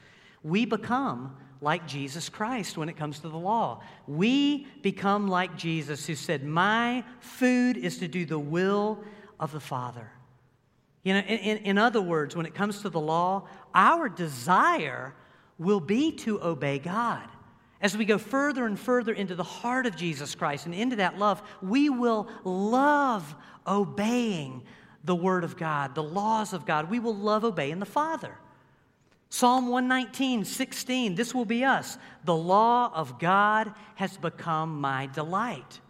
we 0.43 0.65
become 0.65 1.37
like 1.61 1.87
Jesus 1.87 2.29
Christ 2.29 2.77
when 2.77 2.89
it 2.89 2.97
comes 2.97 3.21
to 3.21 3.29
the 3.29 3.39
law. 3.39 3.83
We 4.09 4.67
become 4.83 5.29
like 5.29 5.57
Jesus, 5.57 6.07
who 6.07 6.17
said, 6.17 6.43
My 6.43 7.05
food 7.21 7.77
is 7.77 7.99
to 7.99 8.09
do 8.09 8.25
the 8.25 8.39
will 8.39 9.05
of 9.39 9.53
the 9.53 9.61
Father. 9.61 10.11
You 11.05 11.15
know, 11.15 11.21
in, 11.21 11.59
in, 11.59 11.79
other 11.79 12.01
words, 12.01 12.37
when 12.37 12.47
it 12.47 12.55
comes 12.55 12.83
to 12.83 12.89
the 12.89 13.01
law, 13.01 13.49
our 13.75 14.09
desire 14.09 15.15
will 15.59 15.81
be 15.81 16.13
to 16.13 16.43
obey 16.43 16.79
God. 16.79 17.29
As 17.83 17.97
we 17.97 18.05
go 18.05 18.17
further 18.17 18.65
and 18.65 18.79
further 18.79 19.13
into 19.13 19.35
the 19.35 19.43
heart 19.43 19.87
of 19.87 19.97
Jesus 19.97 20.35
Christ 20.35 20.67
and 20.67 20.75
into 20.75 20.97
that 20.97 21.19
love, 21.19 21.43
we 21.61 21.91
will 21.91 22.29
love 22.45 23.35
obeying 23.67 24.63
the 25.05 25.17
Word 25.17 25.43
of 25.43 25.57
God, 25.57 25.97
the 25.97 26.03
laws 26.03 26.53
of 26.53 26.65
God. 26.65 26.89
We 26.89 27.01
will 27.01 27.17
love 27.17 27.45
obeying 27.45 27.81
the 27.81 27.87
Father. 27.87 28.39
Psalm 29.31 29.69
119, 29.69 30.45
16, 30.45 31.15
this 31.15 31.35
will 31.35 31.45
be 31.45 31.65
us. 31.65 31.99
The 32.25 32.35
law 32.35 32.93
of 32.95 33.19
God 33.19 33.73
has 33.97 34.17
become 34.17 34.81
my 34.81 35.07
delight. 35.07 35.81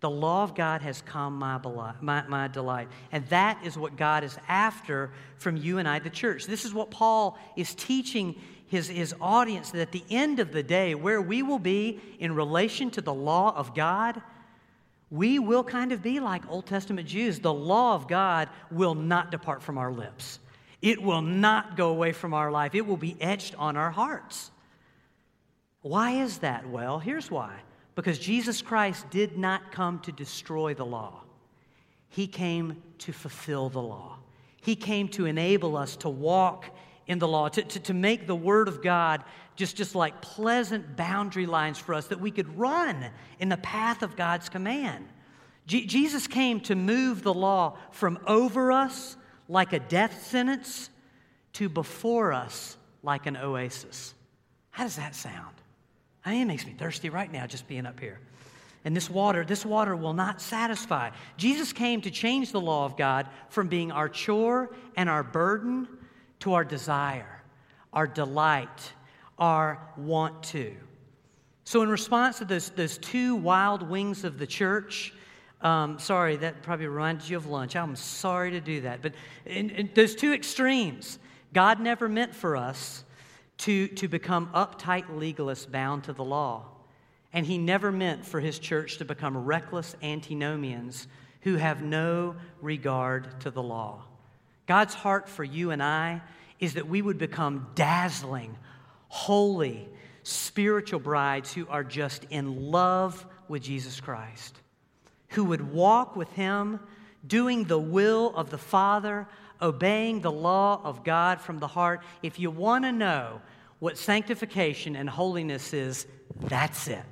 The 0.00 0.10
law 0.10 0.42
of 0.42 0.54
God 0.54 0.80
has 0.80 1.02
come 1.02 1.34
my, 1.38 1.60
my, 2.00 2.26
my, 2.26 2.48
delight. 2.48 2.88
And 3.12 3.26
that 3.26 3.60
is 3.62 3.76
what 3.76 3.96
God 3.96 4.24
is 4.24 4.38
after 4.48 5.12
from 5.36 5.58
you 5.58 5.76
and 5.76 5.86
I, 5.86 5.98
the 5.98 6.08
church. 6.08 6.46
This 6.46 6.64
is 6.64 6.72
what 6.72 6.90
Paul 6.90 7.38
is 7.56 7.74
teaching 7.74 8.34
his, 8.70 8.88
his 8.88 9.12
audience 9.20 9.72
that 9.72 9.80
at 9.80 9.90
the 9.90 10.04
end 10.10 10.38
of 10.38 10.52
the 10.52 10.62
day, 10.62 10.94
where 10.94 11.20
we 11.20 11.42
will 11.42 11.58
be 11.58 12.00
in 12.20 12.32
relation 12.36 12.88
to 12.92 13.00
the 13.00 13.12
law 13.12 13.52
of 13.56 13.74
God, 13.74 14.22
we 15.10 15.40
will 15.40 15.64
kind 15.64 15.90
of 15.90 16.04
be 16.04 16.20
like 16.20 16.48
Old 16.48 16.66
Testament 16.66 17.08
Jews. 17.08 17.40
The 17.40 17.52
law 17.52 17.96
of 17.96 18.06
God 18.06 18.48
will 18.70 18.94
not 18.94 19.32
depart 19.32 19.60
from 19.60 19.76
our 19.76 19.90
lips. 19.90 20.38
It 20.80 21.02
will 21.02 21.20
not 21.20 21.76
go 21.76 21.88
away 21.88 22.12
from 22.12 22.32
our 22.32 22.52
life, 22.52 22.76
it 22.76 22.86
will 22.86 22.96
be 22.96 23.16
etched 23.20 23.56
on 23.56 23.76
our 23.76 23.90
hearts. 23.90 24.52
Why 25.82 26.12
is 26.12 26.38
that? 26.38 26.68
Well, 26.68 27.00
here's 27.00 27.28
why 27.28 27.56
because 27.96 28.20
Jesus 28.20 28.62
Christ 28.62 29.10
did 29.10 29.36
not 29.36 29.72
come 29.72 29.98
to 30.00 30.12
destroy 30.12 30.74
the 30.74 30.86
law, 30.86 31.24
He 32.08 32.28
came 32.28 32.80
to 32.98 33.12
fulfill 33.12 33.68
the 33.68 33.82
law. 33.82 34.18
He 34.62 34.76
came 34.76 35.08
to 35.08 35.26
enable 35.26 35.76
us 35.76 35.96
to 35.96 36.08
walk 36.08 36.66
in 37.06 37.18
the 37.18 37.28
law, 37.28 37.48
to, 37.48 37.62
to, 37.62 37.80
to 37.80 37.94
make 37.94 38.26
the 38.26 38.36
Word 38.36 38.68
of 38.68 38.82
God 38.82 39.24
just, 39.56 39.76
just 39.76 39.94
like 39.94 40.22
pleasant 40.22 40.96
boundary 40.96 41.46
lines 41.46 41.78
for 41.78 41.94
us 41.94 42.06
that 42.08 42.20
we 42.20 42.30
could 42.30 42.58
run 42.58 43.04
in 43.38 43.48
the 43.48 43.56
path 43.56 44.02
of 44.02 44.16
God's 44.16 44.48
command. 44.48 45.06
G- 45.66 45.86
Jesus 45.86 46.26
came 46.26 46.60
to 46.60 46.74
move 46.74 47.22
the 47.22 47.34
law 47.34 47.76
from 47.90 48.18
over 48.26 48.72
us 48.72 49.16
like 49.48 49.72
a 49.72 49.80
death 49.80 50.26
sentence 50.26 50.88
to 51.54 51.68
before 51.68 52.32
us 52.32 52.76
like 53.02 53.26
an 53.26 53.36
oasis. 53.36 54.14
How 54.70 54.84
does 54.84 54.96
that 54.96 55.14
sound? 55.14 55.54
I 56.24 56.32
mean, 56.32 56.42
it 56.42 56.46
makes 56.46 56.66
me 56.66 56.74
thirsty 56.78 57.10
right 57.10 57.30
now 57.30 57.46
just 57.46 57.66
being 57.66 57.86
up 57.86 57.98
here. 57.98 58.18
And 58.84 58.96
this 58.96 59.10
water, 59.10 59.44
this 59.44 59.66
water 59.66 59.94
will 59.94 60.14
not 60.14 60.40
satisfy. 60.40 61.10
Jesus 61.36 61.72
came 61.72 62.00
to 62.02 62.10
change 62.10 62.52
the 62.52 62.60
law 62.60 62.86
of 62.86 62.96
God 62.96 63.26
from 63.50 63.68
being 63.68 63.92
our 63.92 64.08
chore 64.08 64.70
and 64.96 65.08
our 65.08 65.22
burden 65.22 65.86
to 66.40 66.54
our 66.54 66.64
desire, 66.64 67.42
our 67.92 68.06
delight, 68.06 68.92
our 69.38 69.80
want 69.96 70.42
to. 70.42 70.74
So, 71.64 71.82
in 71.82 71.88
response 71.88 72.38
to 72.38 72.44
those, 72.44 72.70
those 72.70 72.98
two 72.98 73.36
wild 73.36 73.88
wings 73.88 74.24
of 74.24 74.38
the 74.38 74.46
church, 74.46 75.14
um, 75.62 75.98
sorry, 75.98 76.36
that 76.36 76.62
probably 76.62 76.86
reminded 76.86 77.28
you 77.28 77.36
of 77.36 77.46
lunch. 77.46 77.76
I'm 77.76 77.96
sorry 77.96 78.50
to 78.52 78.60
do 78.60 78.80
that. 78.82 79.02
But 79.02 79.12
in, 79.44 79.70
in 79.70 79.90
those 79.94 80.14
two 80.14 80.32
extremes, 80.32 81.18
God 81.52 81.80
never 81.80 82.08
meant 82.08 82.34
for 82.34 82.56
us 82.56 83.04
to, 83.58 83.88
to 83.88 84.08
become 84.08 84.48
uptight 84.54 85.06
legalists 85.08 85.70
bound 85.70 86.04
to 86.04 86.12
the 86.12 86.24
law. 86.24 86.64
And 87.32 87.46
He 87.46 87.58
never 87.58 87.92
meant 87.92 88.24
for 88.24 88.40
His 88.40 88.58
church 88.58 88.98
to 88.98 89.04
become 89.04 89.36
reckless 89.36 89.94
antinomians 90.02 91.06
who 91.42 91.56
have 91.56 91.82
no 91.82 92.36
regard 92.60 93.40
to 93.42 93.50
the 93.50 93.62
law. 93.62 94.04
God's 94.70 94.94
heart 94.94 95.28
for 95.28 95.42
you 95.42 95.72
and 95.72 95.82
I 95.82 96.22
is 96.60 96.74
that 96.74 96.88
we 96.88 97.02
would 97.02 97.18
become 97.18 97.66
dazzling, 97.74 98.56
holy, 99.08 99.88
spiritual 100.22 101.00
brides 101.00 101.52
who 101.52 101.66
are 101.66 101.82
just 101.82 102.24
in 102.30 102.70
love 102.70 103.26
with 103.48 103.64
Jesus 103.64 104.00
Christ 104.00 104.60
who 105.30 105.44
would 105.44 105.72
walk 105.72 106.14
with 106.14 106.30
him, 106.34 106.78
doing 107.26 107.64
the 107.64 107.80
will 107.80 108.32
of 108.36 108.50
the 108.50 108.58
Father, 108.58 109.26
obeying 109.60 110.20
the 110.20 110.30
law 110.30 110.80
of 110.84 111.02
God 111.02 111.40
from 111.40 111.58
the 111.58 111.66
heart. 111.66 112.02
If 112.22 112.38
you 112.38 112.50
want 112.52 112.84
to 112.84 112.92
know 112.92 113.40
what 113.80 113.98
sanctification 113.98 114.94
and 114.94 115.10
holiness 115.10 115.72
is, 115.72 116.06
that's 116.42 116.86
it. 116.86 117.04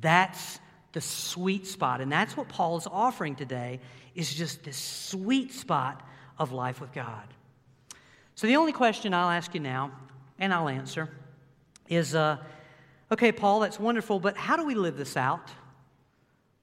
That's 0.00 0.58
the 0.92 1.00
sweet 1.00 1.64
spot. 1.66 2.00
And 2.00 2.10
that's 2.10 2.36
what 2.36 2.48
Paul 2.48 2.76
is 2.76 2.88
offering 2.90 3.36
today 3.36 3.78
is 4.16 4.34
just 4.34 4.64
this 4.64 4.76
sweet 4.76 5.52
spot 5.52 6.02
of 6.38 6.52
life 6.52 6.80
with 6.80 6.92
God. 6.92 7.24
So 8.34 8.46
the 8.46 8.56
only 8.56 8.72
question 8.72 9.14
I'll 9.14 9.30
ask 9.30 9.54
you 9.54 9.60
now, 9.60 9.92
and 10.38 10.52
I'll 10.52 10.68
answer, 10.68 11.08
is 11.88 12.14
uh, 12.14 12.36
okay, 13.10 13.32
Paul, 13.32 13.60
that's 13.60 13.80
wonderful, 13.80 14.20
but 14.20 14.36
how 14.36 14.56
do 14.56 14.64
we 14.64 14.74
live 14.74 14.96
this 14.96 15.16
out? 15.16 15.50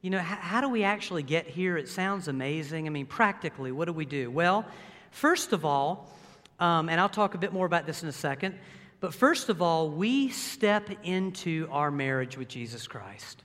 You 0.02 0.10
know, 0.10 0.20
how, 0.20 0.36
how 0.36 0.62
do 0.62 0.70
we 0.70 0.84
actually 0.84 1.24
get 1.24 1.48
here? 1.48 1.78
It 1.78 1.88
sounds 1.88 2.28
amazing. 2.28 2.88
I 2.88 2.90
mean, 2.90 3.06
practically, 3.06 3.72
what 3.72 3.86
do 3.86 3.94
we 3.94 4.06
do? 4.06 4.30
Well, 4.30 4.66
first 5.12 5.54
of 5.54 5.66
all, 5.66 6.12
um, 6.60 6.90
and 6.90 7.00
I'll 7.00 7.10
talk 7.10 7.36
a 7.36 7.38
bit 7.38 7.54
more 7.54 7.66
about 7.66 7.86
this 7.86 8.04
in 8.04 8.10
a 8.10 8.14
second, 8.14 8.56
but 9.00 9.14
first 9.14 9.50
of 9.50 9.62
all, 9.62 9.90
we 9.90 10.30
step 10.30 10.90
into 11.04 11.68
our 11.72 11.90
marriage 11.90 12.38
with 12.38 12.48
Jesus 12.48 12.88
Christ. 12.88 13.44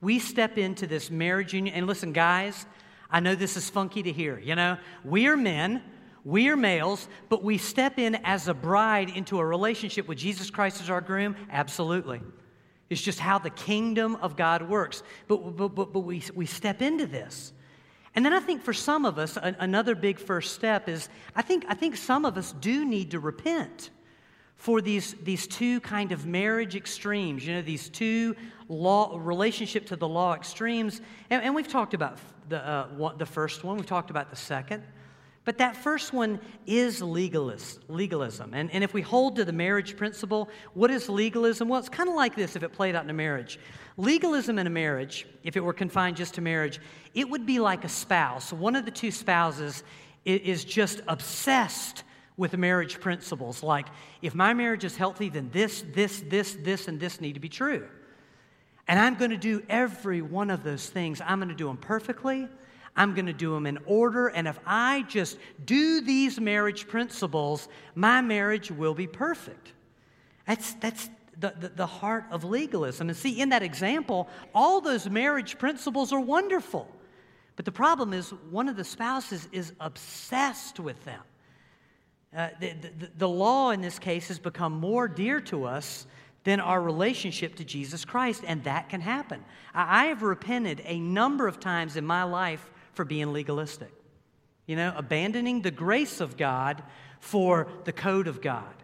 We 0.00 0.18
step 0.18 0.58
into 0.58 0.86
this 0.86 1.10
marriage 1.10 1.54
union. 1.54 1.74
And 1.74 1.86
listen, 1.86 2.12
guys, 2.12 2.66
I 3.14 3.20
know 3.20 3.36
this 3.36 3.56
is 3.56 3.70
funky 3.70 4.02
to 4.02 4.10
hear. 4.10 4.40
You 4.40 4.56
know, 4.56 4.76
we 5.04 5.28
are 5.28 5.36
men, 5.36 5.80
we 6.24 6.48
are 6.48 6.56
males, 6.56 7.06
but 7.28 7.44
we 7.44 7.58
step 7.58 7.96
in 7.96 8.16
as 8.24 8.48
a 8.48 8.54
bride 8.54 9.08
into 9.08 9.38
a 9.38 9.46
relationship 9.46 10.08
with 10.08 10.18
Jesus 10.18 10.50
Christ 10.50 10.82
as 10.82 10.90
our 10.90 11.00
groom? 11.00 11.36
Absolutely. 11.48 12.20
It's 12.90 13.00
just 13.00 13.20
how 13.20 13.38
the 13.38 13.50
kingdom 13.50 14.16
of 14.16 14.36
God 14.36 14.68
works. 14.68 15.04
But, 15.28 15.56
but, 15.56 15.76
but, 15.76 15.92
but 15.92 16.00
we, 16.00 16.24
we 16.34 16.44
step 16.44 16.82
into 16.82 17.06
this. 17.06 17.52
And 18.16 18.26
then 18.26 18.32
I 18.32 18.40
think 18.40 18.62
for 18.64 18.72
some 18.72 19.04
of 19.04 19.16
us, 19.16 19.36
a, 19.36 19.54
another 19.60 19.94
big 19.94 20.18
first 20.18 20.52
step 20.52 20.88
is 20.88 21.08
I 21.36 21.42
think, 21.42 21.66
I 21.68 21.74
think 21.74 21.96
some 21.96 22.24
of 22.24 22.36
us 22.36 22.50
do 22.60 22.84
need 22.84 23.12
to 23.12 23.20
repent 23.20 23.90
for 24.56 24.80
these, 24.80 25.14
these 25.22 25.46
two 25.46 25.80
kind 25.80 26.12
of 26.12 26.26
marriage 26.26 26.74
extremes, 26.74 27.46
you 27.46 27.54
know, 27.54 27.62
these 27.62 27.88
two 27.88 28.34
law, 28.68 29.18
relationship 29.20 29.86
to 29.86 29.96
the 29.96 30.08
law 30.08 30.34
extremes. 30.34 31.00
And, 31.30 31.42
and 31.42 31.54
we've 31.54 31.68
talked 31.68 31.94
about 31.94 32.18
the, 32.48 32.66
uh, 32.66 33.16
the 33.16 33.26
first 33.26 33.64
one, 33.64 33.76
we've 33.76 33.86
talked 33.86 34.10
about 34.10 34.30
the 34.30 34.36
second. 34.36 34.82
But 35.44 35.58
that 35.58 35.76
first 35.76 36.14
one 36.14 36.40
is 36.66 37.02
legalist, 37.02 37.80
legalism. 37.88 38.54
And, 38.54 38.70
and 38.70 38.82
if 38.82 38.94
we 38.94 39.02
hold 39.02 39.36
to 39.36 39.44
the 39.44 39.52
marriage 39.52 39.96
principle, 39.96 40.48
what 40.72 40.90
is 40.90 41.08
legalism? 41.10 41.68
Well, 41.68 41.78
it's 41.78 41.90
kind 41.90 42.08
of 42.08 42.14
like 42.14 42.34
this 42.34 42.56
if 42.56 42.62
it 42.62 42.72
played 42.72 42.94
out 42.94 43.04
in 43.04 43.10
a 43.10 43.14
marriage. 43.14 43.58
Legalism 43.98 44.58
in 44.58 44.66
a 44.66 44.70
marriage, 44.70 45.26
if 45.42 45.56
it 45.56 45.60
were 45.60 45.74
confined 45.74 46.16
just 46.16 46.34
to 46.34 46.40
marriage, 46.40 46.80
it 47.14 47.28
would 47.28 47.44
be 47.44 47.58
like 47.58 47.84
a 47.84 47.88
spouse. 47.90 48.52
One 48.52 48.74
of 48.74 48.86
the 48.86 48.90
two 48.90 49.10
spouses 49.10 49.82
is 50.24 50.64
just 50.64 51.02
obsessed 51.06 52.04
with 52.36 52.56
marriage 52.56 53.00
principles. 53.00 53.62
Like, 53.62 53.86
if 54.22 54.34
my 54.34 54.54
marriage 54.54 54.84
is 54.84 54.96
healthy, 54.96 55.28
then 55.28 55.50
this, 55.52 55.84
this, 55.92 56.22
this, 56.28 56.56
this, 56.60 56.88
and 56.88 56.98
this 56.98 57.20
need 57.20 57.34
to 57.34 57.40
be 57.40 57.48
true. 57.48 57.86
And 58.88 58.98
I'm 58.98 59.14
going 59.14 59.30
to 59.30 59.36
do 59.36 59.62
every 59.68 60.20
one 60.20 60.50
of 60.50 60.62
those 60.62 60.88
things. 60.88 61.20
I'm 61.24 61.38
going 61.38 61.48
to 61.48 61.54
do 61.54 61.68
them 61.68 61.76
perfectly. 61.76 62.48
I'm 62.96 63.14
going 63.14 63.26
to 63.26 63.32
do 63.32 63.52
them 63.54 63.66
in 63.66 63.78
order. 63.86 64.28
And 64.28 64.46
if 64.46 64.58
I 64.66 65.02
just 65.08 65.38
do 65.64 66.00
these 66.00 66.38
marriage 66.38 66.86
principles, 66.86 67.68
my 67.94 68.20
marriage 68.20 68.70
will 68.70 68.94
be 68.94 69.06
perfect. 69.06 69.72
That's, 70.46 70.74
that's 70.74 71.08
the, 71.38 71.54
the, 71.58 71.68
the 71.70 71.86
heart 71.86 72.24
of 72.30 72.44
legalism. 72.44 73.08
And 73.08 73.16
see, 73.16 73.40
in 73.40 73.48
that 73.48 73.62
example, 73.62 74.28
all 74.54 74.80
those 74.80 75.08
marriage 75.08 75.58
principles 75.58 76.12
are 76.12 76.20
wonderful. 76.20 76.88
But 77.56 77.64
the 77.64 77.72
problem 77.72 78.12
is, 78.12 78.30
one 78.50 78.68
of 78.68 78.76
the 78.76 78.84
spouses 78.84 79.48
is 79.52 79.72
obsessed 79.80 80.78
with 80.78 81.02
them. 81.04 81.22
Uh, 82.34 82.48
the, 82.58 82.72
the, 82.72 83.10
the, 83.18 83.28
law 83.28 83.70
in 83.70 83.80
this 83.80 83.98
case 83.98 84.28
has 84.28 84.40
become 84.40 84.72
more 84.72 85.06
dear 85.06 85.40
to 85.40 85.64
us 85.64 86.06
than 86.42 86.58
our 86.58 86.82
relationship 86.82 87.54
to 87.56 87.64
Jesus 87.64 88.04
Christ, 88.04 88.42
and 88.46 88.64
that 88.64 88.88
can 88.88 89.00
happen. 89.00 89.44
I, 89.72 90.02
I 90.02 90.04
have 90.06 90.22
repented 90.22 90.82
a 90.84 90.98
number 90.98 91.46
of 91.46 91.60
times 91.60 91.96
in 91.96 92.04
my 92.04 92.24
life 92.24 92.70
for 92.94 93.04
being 93.04 93.32
legalistic. 93.32 93.92
You 94.66 94.76
know, 94.76 94.92
abandoning 94.96 95.62
the 95.62 95.70
grace 95.70 96.20
of 96.20 96.36
God 96.36 96.82
for 97.20 97.68
the 97.84 97.92
code 97.92 98.26
of 98.26 98.40
God. 98.40 98.74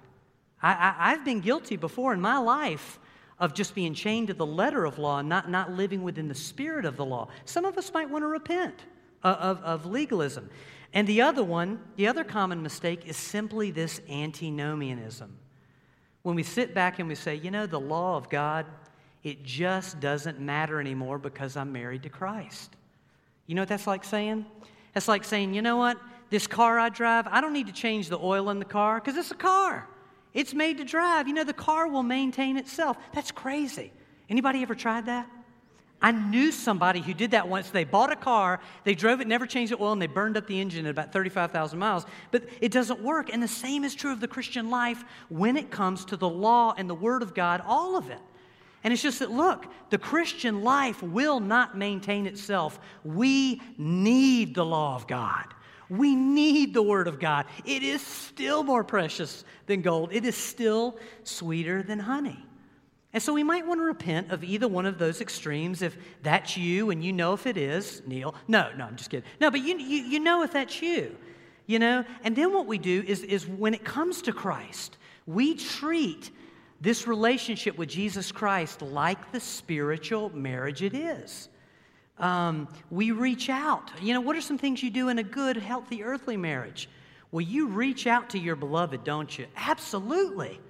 I, 0.63 1.11
have 1.11 1.25
been 1.25 1.41
guilty 1.41 1.77
before 1.77 2.13
in 2.13 2.21
my 2.21 2.37
life 2.37 2.99
of 3.39 3.55
just 3.55 3.75
being 3.75 3.95
chained 3.95 4.29
to 4.29 4.35
the 4.35 4.45
letter 4.45 4.85
of 4.85 4.99
law 4.99 5.21
and 5.21 5.29
not, 5.29 5.51
not 5.51 5.73
living 5.73 6.03
within 6.03 6.29
the 6.29 6.35
spirit 6.35 6.85
of 6.85 6.99
the 6.99 7.05
law. 7.05 7.29
Some 7.47 7.65
of 7.65 7.79
us 7.79 7.93
might 7.95 8.11
want 8.11 8.23
to 8.23 8.27
repent 8.27 8.85
of, 9.23 9.37
of, 9.37 9.63
of 9.63 9.87
legalism. 9.87 10.51
And 10.93 11.07
the 11.07 11.23
other 11.23 11.45
one, 11.45 11.81
the 11.97 12.09
other 12.09 12.25
common 12.25 12.63
mistake 12.63 13.07
is 13.07 13.17
simply 13.17 13.71
this 13.71 14.01
antinomianism. 14.09 15.37
When 16.23 16.35
we 16.35 16.43
sit 16.43 16.75
back 16.75 16.99
and 16.99 17.09
we 17.09 17.15
say, 17.15 17.37
you 17.37 17.51
know, 17.51 17.67
the 17.67 17.81
law 17.81 18.17
of 18.17 18.29
God, 18.29 18.67
it 19.23 19.43
just 19.43 20.01
doesn't 20.01 20.41
matter 20.41 20.81
anymore 20.81 21.19
because 21.19 21.57
I'm 21.57 21.73
married 21.73 22.03
to 22.03 22.09
Christ. 22.09 22.77
You 23.47 23.55
know 23.55 23.63
what 23.63 23.69
that's 23.69 23.87
like 23.87 24.05
saying? 24.05 24.47
That's 24.95 25.09
like 25.09 25.25
saying, 25.25 25.55
you 25.55 25.63
know 25.63 25.77
what? 25.77 25.99
This 26.31 26.47
car 26.47 26.79
I 26.79 26.89
drive, 26.89 27.27
I 27.29 27.41
don't 27.41 27.53
need 27.53 27.67
to 27.67 27.73
change 27.73 28.09
the 28.09 28.19
oil 28.19 28.51
in 28.51 28.59
the 28.59 28.65
car 28.65 29.01
because 29.01 29.17
it's 29.17 29.31
a 29.31 29.37
car. 29.37 29.89
It's 30.33 30.55
made 30.55 30.79
to 30.79 30.85
drive. 30.85 31.27
You 31.27 31.35
know, 31.35 31.45
the 31.45 31.53
car 31.53 31.89
will 31.89 32.05
maintain 32.05 32.57
itself. 32.57 32.97
That's 33.13 33.33
crazy. 33.33 33.93
Anybody 34.29 34.63
ever 34.63 34.75
tried 34.75 35.07
that? 35.07 35.29
I 36.03 36.13
knew 36.13 36.51
somebody 36.51 37.01
who 37.01 37.13
did 37.13 37.33
that 37.33 37.49
once. 37.49 37.71
They 37.71 37.85
bought 37.85 38.11
a 38.11 38.17
car, 38.17 38.61
they 38.85 38.95
drove 38.95 39.21
it, 39.21 39.29
never 39.29 39.47
changed 39.47 39.73
the 39.73 39.83
oil, 39.83 39.93
and 39.93 40.01
they 40.01 40.07
burned 40.07 40.37
up 40.37 40.47
the 40.47 40.59
engine 40.59 40.87
at 40.87 40.91
about 40.91 41.13
35,000 41.13 41.79
miles. 41.79 42.07
But 42.31 42.45
it 42.61 42.73
doesn't 42.73 43.03
work. 43.03 43.31
And 43.33 43.43
the 43.43 43.49
same 43.49 43.85
is 43.85 43.95
true 43.95 44.13
of 44.13 44.21
the 44.21 44.29
Christian 44.29 44.71
life 44.71 45.05
when 45.29 45.57
it 45.57 45.71
comes 45.71 46.05
to 46.07 46.17
the 46.17 46.29
law 46.29 46.75
and 46.77 46.89
the 46.89 46.95
Word 46.95 47.23
of 47.23 47.35
God, 47.35 47.63
all 47.67 47.97
of 47.97 48.09
it. 48.09 48.21
And 48.83 48.95
it's 48.95 49.03
just 49.03 49.19
that, 49.19 49.31
look, 49.31 49.67
the 49.91 49.99
Christian 49.99 50.63
life 50.63 51.03
will 51.03 51.39
not 51.39 51.77
maintain 51.77 52.27
itself. 52.27 52.81
We 53.05 53.61
need 53.77 54.55
the 54.55 54.65
law 54.65 54.97
of 54.97 55.07
God. 55.07 55.53
We 55.91 56.15
need 56.15 56.73
the 56.73 56.83
Word 56.83 57.09
of 57.09 57.19
God. 57.19 57.45
It 57.67 57.83
is 57.83 58.01
still 58.01 58.63
more 58.63 58.85
precious 58.85 59.45
than 59.67 59.83
gold, 59.83 60.11
it 60.13 60.25
is 60.25 60.37
still 60.37 60.97
sweeter 61.25 61.83
than 61.83 61.99
honey. 61.99 62.43
And 63.13 63.23
so 63.23 63.33
we 63.35 63.43
might 63.43 63.67
want 63.67 63.81
to 63.81 63.85
repent 63.85 64.31
of 64.31 64.45
either 64.45 64.69
one 64.69 64.87
of 64.87 64.99
those 64.99 65.21
extremes 65.21 65.83
if 65.83 65.97
that's 66.23 66.57
you 66.57 66.91
and 66.91 67.03
you 67.03 67.13
know 67.13 67.33
if 67.33 67.47
it 67.47 67.57
is, 67.57 68.03
Neil. 68.07 68.35
No, 68.47 68.71
no, 68.77 68.85
I'm 68.85 68.97
just 68.97 69.11
kidding. 69.11 69.29
No, 69.41 69.51
but 69.51 69.61
you, 69.61 69.79
you, 69.79 70.03
you 70.05 70.21
know 70.21 70.43
if 70.43 70.53
that's 70.53 70.81
you, 70.81 71.17
you 71.67 71.81
know? 71.81 72.05
And 72.23 72.37
then 72.37 72.53
what 72.53 72.67
we 72.67 72.79
do 72.79 73.03
is, 73.07 73.25
is 73.25 73.47
when 73.49 73.75
it 73.75 73.85
comes 73.85 74.23
to 74.23 74.33
Christ, 74.33 74.97
we 75.27 75.57
treat 75.57 76.31
this 76.81 77.07
relationship 77.07 77.77
with 77.77 77.89
Jesus 77.89 78.31
Christ 78.31 78.81
like 78.81 79.33
the 79.33 79.41
spiritual 79.41 80.31
marriage 80.31 80.83
it 80.83 80.95
is. 80.95 81.49
Um, 82.19 82.69
we 82.91 83.11
reach 83.11 83.49
out. 83.49 83.91
You 84.01 84.15
know, 84.15 84.21
what 84.21 84.37
are 84.37 84.41
some 84.41 84.59
things 84.59 84.83
you 84.83 84.91
do 84.91 85.09
in 85.09 85.19
a 85.19 85.23
good, 85.23 85.57
healthy, 85.57 86.05
earthly 86.05 86.37
marriage? 86.37 86.89
Well, 87.33 87.41
you 87.41 87.69
reach 87.69 88.07
out 88.07 88.31
to 88.31 88.39
your 88.39 88.57
beloved, 88.57 89.05
don't 89.05 89.37
you? 89.37 89.47
Absolutely. 89.57 90.61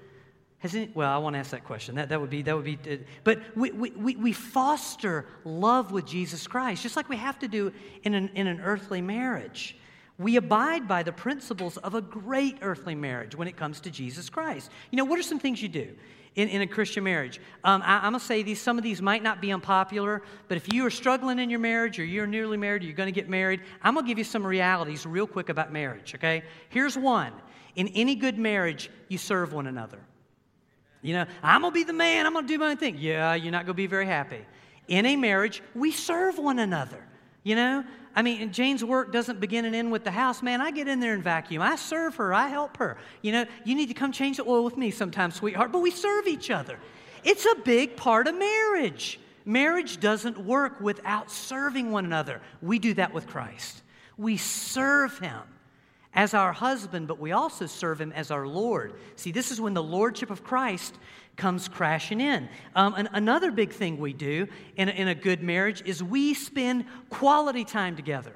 Has 0.60 0.74
any, 0.74 0.90
well, 0.94 1.10
I 1.10 1.16
want 1.16 1.34
to 1.34 1.40
ask 1.40 1.50
that 1.52 1.64
question. 1.64 1.94
That, 1.94 2.10
that 2.10 2.20
would 2.20 2.28
be, 2.28 2.42
that 2.42 2.54
would 2.54 2.64
be, 2.64 2.78
uh, 2.90 2.96
but 3.24 3.40
we, 3.56 3.70
we, 3.70 4.16
we 4.16 4.32
foster 4.32 5.26
love 5.44 5.90
with 5.90 6.06
Jesus 6.06 6.46
Christ, 6.46 6.82
just 6.82 6.96
like 6.96 7.08
we 7.08 7.16
have 7.16 7.38
to 7.38 7.48
do 7.48 7.72
in 8.02 8.12
an, 8.12 8.30
in 8.34 8.46
an 8.46 8.60
earthly 8.60 9.00
marriage. 9.00 9.76
We 10.18 10.36
abide 10.36 10.86
by 10.86 11.02
the 11.02 11.12
principles 11.12 11.78
of 11.78 11.94
a 11.94 12.02
great 12.02 12.58
earthly 12.60 12.94
marriage 12.94 13.34
when 13.34 13.48
it 13.48 13.56
comes 13.56 13.80
to 13.80 13.90
Jesus 13.90 14.28
Christ. 14.28 14.70
You 14.90 14.98
know, 14.98 15.04
what 15.04 15.18
are 15.18 15.22
some 15.22 15.38
things 15.38 15.62
you 15.62 15.68
do 15.70 15.96
in, 16.34 16.48
in 16.50 16.60
a 16.60 16.66
Christian 16.66 17.04
marriage? 17.04 17.40
Um, 17.64 17.80
I, 17.82 18.06
am 18.06 18.12
going 18.12 18.20
to 18.20 18.26
say 18.26 18.42
these, 18.42 18.60
some 18.60 18.76
of 18.76 18.84
these 18.84 19.00
might 19.00 19.22
not 19.22 19.40
be 19.40 19.50
unpopular, 19.50 20.20
but 20.46 20.58
if 20.58 20.70
you 20.74 20.84
are 20.84 20.90
struggling 20.90 21.38
in 21.38 21.48
your 21.48 21.58
marriage 21.58 21.98
or 21.98 22.04
you're 22.04 22.26
newly 22.26 22.58
married 22.58 22.82
or 22.82 22.84
you're 22.84 22.94
going 22.94 23.06
to 23.06 23.18
get 23.18 23.30
married, 23.30 23.62
I'm 23.82 23.94
going 23.94 24.04
to 24.04 24.08
give 24.08 24.18
you 24.18 24.24
some 24.24 24.46
realities 24.46 25.06
real 25.06 25.26
quick 25.26 25.48
about 25.48 25.72
marriage, 25.72 26.14
okay? 26.16 26.42
Here's 26.68 26.98
one 26.98 27.32
In 27.76 27.88
any 27.88 28.14
good 28.14 28.38
marriage, 28.38 28.90
you 29.08 29.16
serve 29.16 29.54
one 29.54 29.66
another. 29.66 30.00
You 31.02 31.14
know, 31.14 31.26
I'm 31.42 31.62
going 31.62 31.72
to 31.72 31.74
be 31.74 31.84
the 31.84 31.92
man, 31.92 32.26
I'm 32.26 32.32
going 32.32 32.46
to 32.46 32.52
do 32.52 32.58
my 32.58 32.70
own 32.70 32.76
thing. 32.76 32.96
Yeah, 32.98 33.34
you're 33.34 33.52
not 33.52 33.64
going 33.64 33.74
to 33.74 33.82
be 33.82 33.86
very 33.86 34.06
happy. 34.06 34.44
In 34.88 35.06
a 35.06 35.16
marriage, 35.16 35.62
we 35.74 35.92
serve 35.92 36.38
one 36.38 36.58
another. 36.58 37.02
You 37.42 37.56
know, 37.56 37.84
I 38.14 38.22
mean, 38.22 38.52
Jane's 38.52 38.84
work 38.84 39.12
doesn't 39.12 39.40
begin 39.40 39.64
and 39.64 39.74
end 39.74 39.92
with 39.92 40.04
the 40.04 40.10
house. 40.10 40.42
Man, 40.42 40.60
I 40.60 40.70
get 40.72 40.88
in 40.88 41.00
there 41.00 41.14
and 41.14 41.22
vacuum. 41.22 41.62
I 41.62 41.76
serve 41.76 42.16
her. 42.16 42.34
I 42.34 42.48
help 42.48 42.76
her. 42.76 42.98
You 43.22 43.32
know, 43.32 43.46
you 43.64 43.74
need 43.74 43.86
to 43.86 43.94
come 43.94 44.12
change 44.12 44.36
the 44.36 44.44
oil 44.44 44.64
with 44.64 44.76
me 44.76 44.90
sometime, 44.90 45.30
sweetheart. 45.30 45.72
But 45.72 45.78
we 45.78 45.90
serve 45.90 46.26
each 46.26 46.50
other. 46.50 46.78
It's 47.24 47.46
a 47.46 47.54
big 47.64 47.96
part 47.96 48.26
of 48.26 48.34
marriage. 48.34 49.20
Marriage 49.44 50.00
doesn't 50.00 50.38
work 50.38 50.80
without 50.80 51.30
serving 51.30 51.92
one 51.92 52.04
another. 52.04 52.40
We 52.60 52.78
do 52.78 52.94
that 52.94 53.14
with 53.14 53.26
Christ. 53.26 53.82
We 54.18 54.36
serve 54.36 55.18
Him 55.18 55.40
as 56.14 56.34
our 56.34 56.52
husband, 56.52 57.06
but 57.06 57.18
we 57.18 57.32
also 57.32 57.66
serve 57.66 58.00
him 58.00 58.12
as 58.12 58.30
our 58.30 58.46
Lord. 58.46 58.94
See, 59.16 59.30
this 59.30 59.50
is 59.50 59.60
when 59.60 59.74
the 59.74 59.82
lordship 59.82 60.30
of 60.30 60.42
Christ 60.42 60.94
comes 61.36 61.68
crashing 61.68 62.20
in. 62.20 62.48
Um, 62.74 62.94
and 62.96 63.08
another 63.12 63.50
big 63.50 63.72
thing 63.72 63.98
we 63.98 64.12
do 64.12 64.48
in 64.76 64.88
a, 64.88 64.92
in 64.92 65.08
a 65.08 65.14
good 65.14 65.42
marriage 65.42 65.82
is 65.86 66.02
we 66.02 66.34
spend 66.34 66.84
quality 67.08 67.64
time 67.64 67.96
together. 67.96 68.34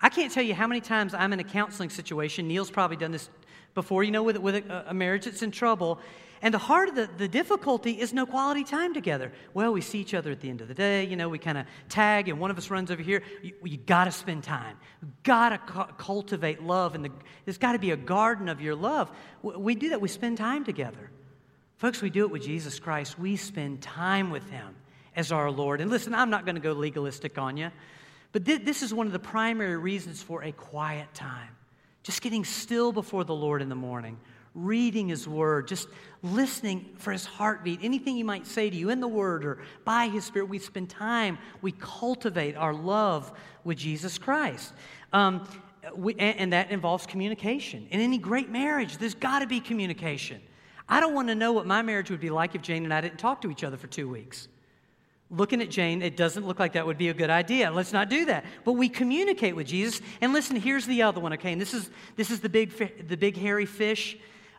I 0.00 0.08
can't 0.08 0.32
tell 0.32 0.42
you 0.42 0.54
how 0.54 0.66
many 0.66 0.80
times 0.80 1.14
I'm 1.14 1.32
in 1.32 1.40
a 1.40 1.44
counseling 1.44 1.88
situation. 1.88 2.46
Neil's 2.46 2.70
probably 2.70 2.96
done 2.96 3.12
this 3.12 3.30
before, 3.74 4.04
you 4.04 4.10
know, 4.10 4.22
with, 4.22 4.36
with 4.36 4.56
a, 4.56 4.90
a 4.90 4.94
marriage 4.94 5.24
that's 5.24 5.42
in 5.42 5.50
trouble. 5.50 5.98
And 6.44 6.52
the 6.52 6.58
heart 6.58 6.88
of 6.88 6.96
the, 6.96 7.08
the 7.18 7.28
difficulty 7.28 8.00
is 8.00 8.12
no 8.12 8.26
quality 8.26 8.64
time 8.64 8.92
together. 8.92 9.32
Well, 9.54 9.72
we 9.72 9.80
see 9.80 10.00
each 10.00 10.12
other 10.12 10.32
at 10.32 10.40
the 10.40 10.50
end 10.50 10.60
of 10.60 10.66
the 10.66 10.74
day, 10.74 11.04
you 11.04 11.14
know, 11.14 11.28
we 11.28 11.38
kind 11.38 11.56
of 11.56 11.66
tag, 11.88 12.28
and 12.28 12.40
one 12.40 12.50
of 12.50 12.58
us 12.58 12.68
runs 12.68 12.90
over 12.90 13.00
here. 13.00 13.22
You, 13.42 13.54
you 13.62 13.76
got 13.76 14.04
to 14.04 14.10
spend 14.10 14.42
time. 14.42 14.76
Got 15.22 15.50
to 15.50 15.58
cu- 15.58 15.92
cultivate 15.98 16.60
love, 16.60 16.96
and 16.96 17.04
the, 17.04 17.12
there's 17.44 17.58
got 17.58 17.72
to 17.72 17.78
be 17.78 17.92
a 17.92 17.96
garden 17.96 18.48
of 18.48 18.60
your 18.60 18.74
love. 18.74 19.08
We, 19.42 19.56
we 19.56 19.74
do 19.76 19.90
that, 19.90 20.00
we 20.00 20.08
spend 20.08 20.36
time 20.36 20.64
together. 20.64 21.10
Folks, 21.76 22.02
we 22.02 22.10
do 22.10 22.24
it 22.24 22.30
with 22.32 22.42
Jesus 22.42 22.80
Christ. 22.80 23.20
We 23.20 23.36
spend 23.36 23.80
time 23.80 24.30
with 24.30 24.50
Him 24.50 24.74
as 25.14 25.30
our 25.30 25.48
Lord. 25.48 25.80
And 25.80 25.92
listen, 25.92 26.12
I'm 26.12 26.30
not 26.30 26.44
going 26.44 26.56
to 26.56 26.60
go 26.60 26.72
legalistic 26.72 27.38
on 27.38 27.56
you, 27.56 27.70
but 28.32 28.44
th- 28.44 28.64
this 28.64 28.82
is 28.82 28.92
one 28.92 29.06
of 29.06 29.12
the 29.12 29.20
primary 29.20 29.76
reasons 29.76 30.20
for 30.20 30.42
a 30.42 30.50
quiet 30.50 31.14
time. 31.14 31.50
Just 32.02 32.20
getting 32.20 32.44
still 32.44 32.90
before 32.90 33.22
the 33.22 33.34
Lord 33.34 33.62
in 33.62 33.68
the 33.68 33.76
morning 33.76 34.18
reading 34.54 35.08
His 35.08 35.26
Word, 35.26 35.68
just 35.68 35.88
listening 36.22 36.90
for 36.98 37.12
His 37.12 37.24
heartbeat, 37.24 37.80
anything 37.82 38.16
He 38.16 38.22
might 38.22 38.46
say 38.46 38.68
to 38.68 38.76
you 38.76 38.90
in 38.90 39.00
the 39.00 39.08
Word 39.08 39.44
or 39.44 39.62
by 39.84 40.08
His 40.08 40.24
Spirit. 40.24 40.46
We 40.46 40.58
spend 40.58 40.90
time, 40.90 41.38
we 41.60 41.72
cultivate 41.72 42.56
our 42.56 42.74
love 42.74 43.32
with 43.64 43.78
Jesus 43.78 44.18
Christ. 44.18 44.72
Um, 45.12 45.46
we, 45.96 46.14
and, 46.18 46.38
and 46.38 46.52
that 46.52 46.70
involves 46.70 47.06
communication. 47.06 47.86
In 47.90 48.00
any 48.00 48.18
great 48.18 48.50
marriage, 48.50 48.98
there's 48.98 49.14
got 49.14 49.40
to 49.40 49.46
be 49.46 49.60
communication. 49.60 50.40
I 50.88 51.00
don't 51.00 51.14
want 51.14 51.28
to 51.28 51.34
know 51.34 51.52
what 51.52 51.66
my 51.66 51.82
marriage 51.82 52.10
would 52.10 52.20
be 52.20 52.30
like 52.30 52.54
if 52.54 52.62
Jane 52.62 52.84
and 52.84 52.92
I 52.92 53.00
didn't 53.00 53.18
talk 53.18 53.40
to 53.42 53.50
each 53.50 53.64
other 53.64 53.76
for 53.76 53.86
two 53.86 54.08
weeks. 54.08 54.48
Looking 55.30 55.62
at 55.62 55.70
Jane, 55.70 56.02
it 56.02 56.16
doesn't 56.16 56.46
look 56.46 56.58
like 56.58 56.74
that 56.74 56.86
would 56.86 56.98
be 56.98 57.08
a 57.08 57.14
good 57.14 57.30
idea. 57.30 57.70
Let's 57.70 57.92
not 57.92 58.10
do 58.10 58.26
that. 58.26 58.44
But 58.64 58.72
we 58.72 58.90
communicate 58.90 59.56
with 59.56 59.66
Jesus. 59.66 60.02
And 60.20 60.34
listen, 60.34 60.56
here's 60.56 60.84
the 60.84 61.02
other 61.02 61.20
one, 61.20 61.32
okay? 61.32 61.52
And 61.52 61.60
this 61.60 61.72
is, 61.72 61.88
this 62.16 62.30
is 62.30 62.40
the, 62.40 62.50
big, 62.50 63.08
the 63.08 63.16
big 63.16 63.38
hairy 63.38 63.64
fish. 63.64 64.18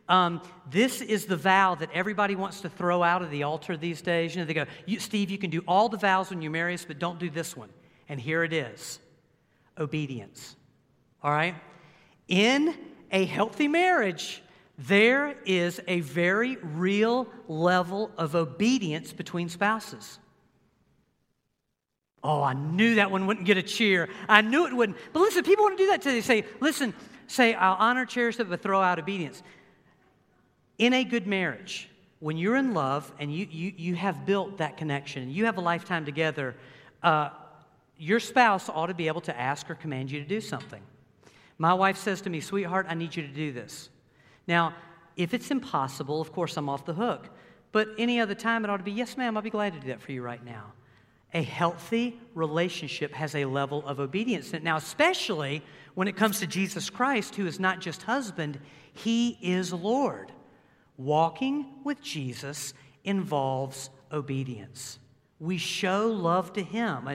Um, 0.09 0.41
this 0.69 1.01
is 1.01 1.25
the 1.25 1.37
vow 1.37 1.75
that 1.75 1.89
everybody 1.93 2.35
wants 2.35 2.61
to 2.61 2.69
throw 2.69 3.03
out 3.03 3.21
of 3.21 3.31
the 3.31 3.43
altar 3.43 3.77
these 3.77 4.01
days. 4.01 4.35
You 4.35 4.41
know, 4.41 4.45
they 4.45 4.53
go, 4.53 4.65
you, 4.85 4.99
Steve, 4.99 5.29
you 5.29 5.37
can 5.37 5.49
do 5.49 5.63
all 5.67 5.87
the 5.87 5.97
vows 5.97 6.29
when 6.29 6.41
you 6.41 6.49
marry 6.49 6.73
us, 6.73 6.85
but 6.85 6.99
don't 6.99 7.19
do 7.19 7.29
this 7.29 7.55
one. 7.55 7.69
And 8.09 8.19
here 8.19 8.43
it 8.43 8.53
is 8.53 8.99
obedience. 9.79 10.55
All 11.23 11.31
right? 11.31 11.55
In 12.27 12.75
a 13.11 13.25
healthy 13.25 13.67
marriage, 13.67 14.43
there 14.77 15.35
is 15.45 15.79
a 15.87 16.01
very 16.01 16.57
real 16.57 17.27
level 17.47 18.11
of 18.17 18.35
obedience 18.35 19.13
between 19.13 19.47
spouses. 19.47 20.19
Oh, 22.23 22.41
I 22.41 22.53
knew 22.53 22.95
that 22.95 23.11
one 23.11 23.25
wouldn't 23.27 23.45
get 23.45 23.57
a 23.57 23.63
cheer. 23.63 24.09
I 24.27 24.41
knew 24.41 24.65
it 24.65 24.73
wouldn't. 24.73 24.97
But 25.11 25.21
listen, 25.21 25.43
people 25.43 25.63
want 25.63 25.77
to 25.77 25.83
do 25.83 25.89
that 25.91 26.01
today. 26.01 26.15
They 26.15 26.21
say, 26.21 26.45
listen, 26.59 26.93
say, 27.27 27.53
I'll 27.53 27.75
honor, 27.75 28.05
cherish 28.05 28.39
it, 28.39 28.49
but 28.49 28.61
throw 28.61 28.81
out 28.81 28.99
obedience 28.99 29.43
in 30.77 30.93
a 30.93 31.03
good 31.03 31.27
marriage, 31.27 31.89
when 32.19 32.37
you're 32.37 32.55
in 32.55 32.73
love 32.73 33.11
and 33.19 33.33
you, 33.33 33.47
you, 33.51 33.73
you 33.75 33.95
have 33.95 34.25
built 34.25 34.57
that 34.57 34.77
connection, 34.77 35.29
you 35.29 35.45
have 35.45 35.57
a 35.57 35.61
lifetime 35.61 36.05
together, 36.05 36.55
uh, 37.03 37.29
your 37.97 38.19
spouse 38.19 38.69
ought 38.69 38.87
to 38.87 38.93
be 38.93 39.07
able 39.07 39.21
to 39.21 39.39
ask 39.39 39.69
or 39.69 39.75
command 39.75 40.09
you 40.11 40.19
to 40.19 40.25
do 40.25 40.41
something. 40.41 40.81
My 41.57 41.73
wife 41.73 41.97
says 41.97 42.21
to 42.21 42.29
me, 42.29 42.39
Sweetheart, 42.39 42.87
I 42.89 42.95
need 42.95 43.15
you 43.15 43.23
to 43.23 43.33
do 43.33 43.51
this. 43.51 43.89
Now, 44.47 44.73
if 45.15 45.33
it's 45.33 45.51
impossible, 45.51 46.19
of 46.19 46.31
course, 46.31 46.57
I'm 46.57 46.69
off 46.69 46.85
the 46.85 46.93
hook. 46.93 47.29
But 47.71 47.89
any 47.97 48.19
other 48.19 48.35
time, 48.35 48.63
it 48.63 48.69
ought 48.69 48.77
to 48.77 48.83
be, 48.83 48.91
Yes, 48.91 49.17
ma'am, 49.17 49.35
I'll 49.35 49.43
be 49.43 49.49
glad 49.49 49.73
to 49.73 49.79
do 49.79 49.87
that 49.87 50.01
for 50.01 50.11
you 50.11 50.21
right 50.21 50.43
now. 50.43 50.73
A 51.33 51.41
healthy 51.41 52.19
relationship 52.35 53.11
has 53.13 53.35
a 53.35 53.45
level 53.45 53.85
of 53.87 53.99
obedience. 53.99 54.53
Now, 54.53 54.77
especially 54.77 55.63
when 55.95 56.07
it 56.07 56.15
comes 56.15 56.39
to 56.39 56.47
Jesus 56.47 56.89
Christ, 56.89 57.35
who 57.35 57.47
is 57.47 57.59
not 57.59 57.79
just 57.79 58.03
husband, 58.03 58.59
he 58.93 59.37
is 59.41 59.73
Lord. 59.73 60.31
Walking 60.97 61.65
with 61.83 62.01
Jesus 62.01 62.73
involves 63.03 63.89
obedience. 64.11 64.99
We 65.39 65.57
show 65.57 66.07
love 66.07 66.53
to 66.53 66.63
Him 66.63 67.09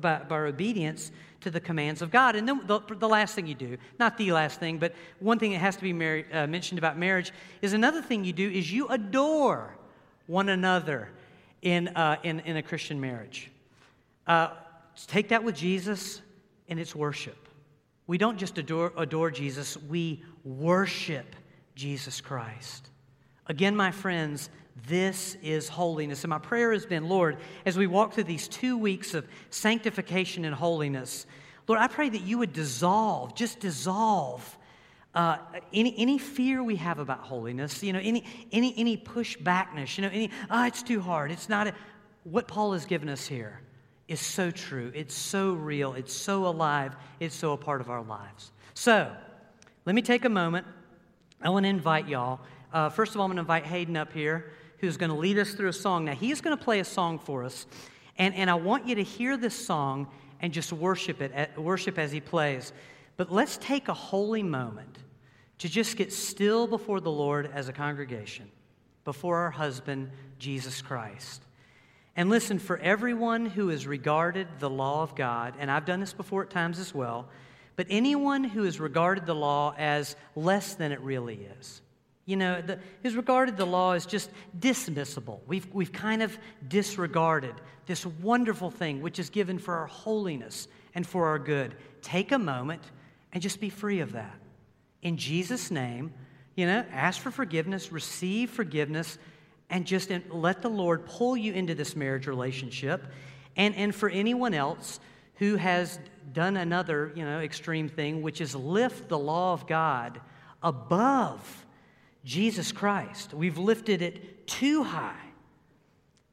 by, 0.00 0.18
by 0.18 0.38
obedience 0.38 1.10
to 1.40 1.50
the 1.50 1.60
commands 1.60 2.02
of 2.02 2.10
God. 2.10 2.36
And 2.36 2.46
then 2.46 2.60
the, 2.66 2.80
the, 2.80 3.08
last 3.08 3.34
thing 3.34 3.46
you 3.46 3.54
do, 3.54 3.78
not 3.98 4.18
the 4.18 4.30
last 4.32 4.60
thing, 4.60 4.78
but 4.78 4.94
one 5.18 5.38
thing 5.38 5.52
that 5.52 5.58
has 5.58 5.76
to 5.76 5.82
be 5.82 5.92
mar- 5.92 6.24
uh, 6.32 6.46
mentioned 6.46 6.78
about 6.78 6.98
marriage 6.98 7.32
is 7.62 7.72
another 7.72 8.02
thing 8.02 8.24
you 8.24 8.32
do 8.32 8.48
is 8.48 8.72
you 8.72 8.86
adore 8.88 9.74
one 10.26 10.50
another 10.50 11.10
in, 11.62 11.88
uh, 11.88 12.16
in, 12.22 12.40
in 12.40 12.56
a 12.56 12.62
Christian 12.62 13.00
marriage. 13.00 13.50
Uh, 14.26 14.50
take 15.06 15.28
that 15.30 15.42
with 15.42 15.56
Jesus, 15.56 16.20
and 16.68 16.78
it's 16.78 16.94
worship. 16.94 17.48
We 18.06 18.18
don't 18.18 18.38
just 18.38 18.58
adore, 18.58 18.92
adore 18.96 19.30
Jesus, 19.30 19.76
we 19.76 20.22
worship 20.44 21.34
Jesus 21.80 22.20
Christ. 22.20 22.90
Again, 23.46 23.74
my 23.74 23.90
friends, 23.90 24.50
this 24.86 25.38
is 25.42 25.66
holiness. 25.66 26.24
And 26.24 26.28
my 26.28 26.38
prayer 26.38 26.74
has 26.74 26.84
been, 26.84 27.08
Lord, 27.08 27.38
as 27.64 27.78
we 27.78 27.86
walk 27.86 28.12
through 28.12 28.24
these 28.24 28.48
two 28.48 28.76
weeks 28.76 29.14
of 29.14 29.26
sanctification 29.48 30.44
and 30.44 30.54
holiness, 30.54 31.24
Lord, 31.66 31.80
I 31.80 31.86
pray 31.86 32.10
that 32.10 32.20
you 32.20 32.36
would 32.36 32.52
dissolve, 32.52 33.34
just 33.34 33.60
dissolve 33.60 34.58
uh, 35.14 35.38
any, 35.72 35.94
any 35.96 36.18
fear 36.18 36.62
we 36.62 36.76
have 36.76 36.98
about 36.98 37.20
holiness, 37.20 37.82
you 37.82 37.94
know, 37.94 38.00
any, 38.02 38.24
any, 38.52 38.74
any 38.76 38.98
pushbackness, 38.98 39.96
you 39.96 40.02
know, 40.02 40.10
any, 40.12 40.30
oh, 40.50 40.66
it's 40.66 40.82
too 40.82 41.00
hard. 41.00 41.30
It's 41.30 41.48
not, 41.48 41.68
a, 41.68 41.74
what 42.24 42.46
Paul 42.46 42.74
has 42.74 42.84
given 42.84 43.08
us 43.08 43.26
here 43.26 43.58
is 44.06 44.20
so 44.20 44.50
true. 44.50 44.92
It's 44.94 45.14
so 45.14 45.54
real. 45.54 45.94
It's 45.94 46.12
so 46.12 46.44
alive. 46.44 46.94
It's 47.20 47.34
so 47.34 47.52
a 47.52 47.56
part 47.56 47.80
of 47.80 47.88
our 47.88 48.02
lives. 48.02 48.52
So, 48.74 49.10
let 49.86 49.94
me 49.94 50.02
take 50.02 50.26
a 50.26 50.28
moment. 50.28 50.66
I 51.42 51.48
want 51.48 51.64
to 51.64 51.70
invite 51.70 52.06
y'all. 52.06 52.40
Uh, 52.70 52.90
first 52.90 53.14
of 53.14 53.20
all, 53.20 53.24
I'm 53.24 53.30
going 53.30 53.36
to 53.36 53.40
invite 53.40 53.64
Hayden 53.64 53.96
up 53.96 54.12
here, 54.12 54.52
who's 54.78 54.98
going 54.98 55.10
to 55.10 55.16
lead 55.16 55.38
us 55.38 55.54
through 55.54 55.68
a 55.68 55.72
song. 55.72 56.04
Now, 56.04 56.12
he's 56.12 56.42
going 56.42 56.56
to 56.56 56.62
play 56.62 56.80
a 56.80 56.84
song 56.84 57.18
for 57.18 57.44
us. 57.44 57.66
And, 58.18 58.34
and 58.34 58.50
I 58.50 58.54
want 58.54 58.86
you 58.86 58.94
to 58.96 59.02
hear 59.02 59.38
this 59.38 59.54
song 59.54 60.08
and 60.40 60.52
just 60.52 60.70
worship 60.70 61.22
it, 61.22 61.58
worship 61.58 61.98
as 61.98 62.12
he 62.12 62.20
plays. 62.20 62.74
But 63.16 63.32
let's 63.32 63.56
take 63.56 63.88
a 63.88 63.94
holy 63.94 64.42
moment 64.42 64.98
to 65.58 65.68
just 65.68 65.96
get 65.96 66.12
still 66.12 66.66
before 66.66 67.00
the 67.00 67.10
Lord 67.10 67.50
as 67.54 67.68
a 67.68 67.72
congregation, 67.72 68.50
before 69.04 69.38
our 69.38 69.50
husband, 69.50 70.10
Jesus 70.38 70.82
Christ. 70.82 71.42
And 72.16 72.28
listen, 72.28 72.58
for 72.58 72.76
everyone 72.78 73.46
who 73.46 73.68
has 73.68 73.86
regarded 73.86 74.46
the 74.58 74.68
law 74.68 75.02
of 75.02 75.14
God, 75.14 75.54
and 75.58 75.70
I've 75.70 75.86
done 75.86 76.00
this 76.00 76.12
before 76.12 76.42
at 76.42 76.50
times 76.50 76.78
as 76.78 76.94
well, 76.94 77.28
but 77.80 77.86
anyone 77.88 78.44
who 78.44 78.64
has 78.64 78.78
regarded 78.78 79.24
the 79.24 79.34
law 79.34 79.74
as 79.78 80.14
less 80.36 80.74
than 80.74 80.92
it 80.92 81.00
really 81.00 81.48
is, 81.58 81.80
you 82.26 82.36
know, 82.36 82.60
the, 82.60 82.78
has 83.02 83.16
regarded 83.16 83.56
the 83.56 83.64
law 83.64 83.92
as 83.92 84.04
just 84.04 84.28
dismissible. 84.58 85.40
We've, 85.46 85.66
we've 85.72 85.90
kind 85.90 86.22
of 86.22 86.36
disregarded 86.68 87.54
this 87.86 88.04
wonderful 88.04 88.70
thing 88.70 89.00
which 89.00 89.18
is 89.18 89.30
given 89.30 89.58
for 89.58 89.76
our 89.76 89.86
holiness 89.86 90.68
and 90.94 91.06
for 91.06 91.28
our 91.28 91.38
good. 91.38 91.74
Take 92.02 92.32
a 92.32 92.38
moment 92.38 92.82
and 93.32 93.42
just 93.42 93.60
be 93.60 93.70
free 93.70 94.00
of 94.00 94.12
that. 94.12 94.36
In 95.00 95.16
Jesus' 95.16 95.70
name, 95.70 96.12
you 96.56 96.66
know, 96.66 96.84
ask 96.92 97.18
for 97.18 97.30
forgiveness, 97.30 97.90
receive 97.90 98.50
forgiveness, 98.50 99.16
and 99.70 99.86
just 99.86 100.10
let 100.28 100.60
the 100.60 100.68
Lord 100.68 101.06
pull 101.06 101.34
you 101.34 101.54
into 101.54 101.74
this 101.74 101.96
marriage 101.96 102.26
relationship. 102.26 103.06
And, 103.56 103.74
and 103.74 103.94
for 103.94 104.10
anyone 104.10 104.52
else 104.52 105.00
who 105.40 105.56
has 105.56 105.98
done 106.34 106.58
another, 106.58 107.12
you 107.16 107.24
know, 107.24 107.40
extreme 107.40 107.88
thing, 107.88 108.20
which 108.20 108.42
is 108.42 108.54
lift 108.54 109.08
the 109.08 109.18
law 109.18 109.54
of 109.54 109.66
God 109.66 110.20
above 110.62 111.66
Jesus 112.24 112.72
Christ. 112.72 113.32
We've 113.32 113.56
lifted 113.56 114.02
it 114.02 114.46
too 114.46 114.82
high. 114.82 115.24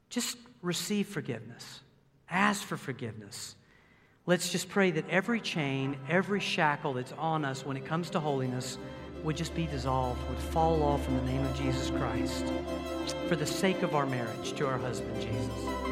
Just 0.09 0.37
receive 0.61 1.07
forgiveness. 1.07 1.79
Ask 2.29 2.63
for 2.63 2.75
forgiveness. 2.75 3.55
Let's 4.25 4.51
just 4.51 4.67
pray 4.67 4.91
that 4.91 5.09
every 5.09 5.39
chain, 5.39 5.95
every 6.09 6.41
shackle 6.41 6.91
that's 6.93 7.13
on 7.13 7.45
us 7.45 7.65
when 7.65 7.77
it 7.77 7.85
comes 7.85 8.09
to 8.09 8.19
holiness 8.19 8.77
would 9.23 9.37
just 9.37 9.55
be 9.55 9.67
dissolved, 9.67 10.19
would 10.29 10.37
fall 10.37 10.83
off 10.83 11.07
in 11.07 11.15
the 11.15 11.31
name 11.31 11.45
of 11.45 11.57
Jesus 11.57 11.89
Christ 11.91 12.45
for 13.29 13.37
the 13.37 13.45
sake 13.45 13.83
of 13.83 13.95
our 13.95 14.05
marriage 14.05 14.51
to 14.57 14.67
our 14.67 14.77
husband, 14.77 15.21
Jesus. 15.21 15.86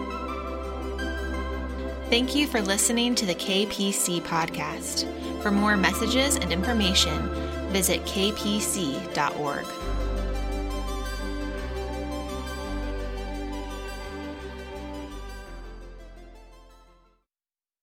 Thank 2.09 2.35
you 2.35 2.45
for 2.45 2.61
listening 2.61 3.15
to 3.15 3.25
the 3.25 3.33
KPC 3.33 4.21
podcast. 4.21 5.11
For 5.41 5.49
more 5.49 5.75
messages 5.75 6.35
and 6.35 6.53
information, 6.53 7.29
visit 7.71 8.03
kpc.org. 8.03 9.65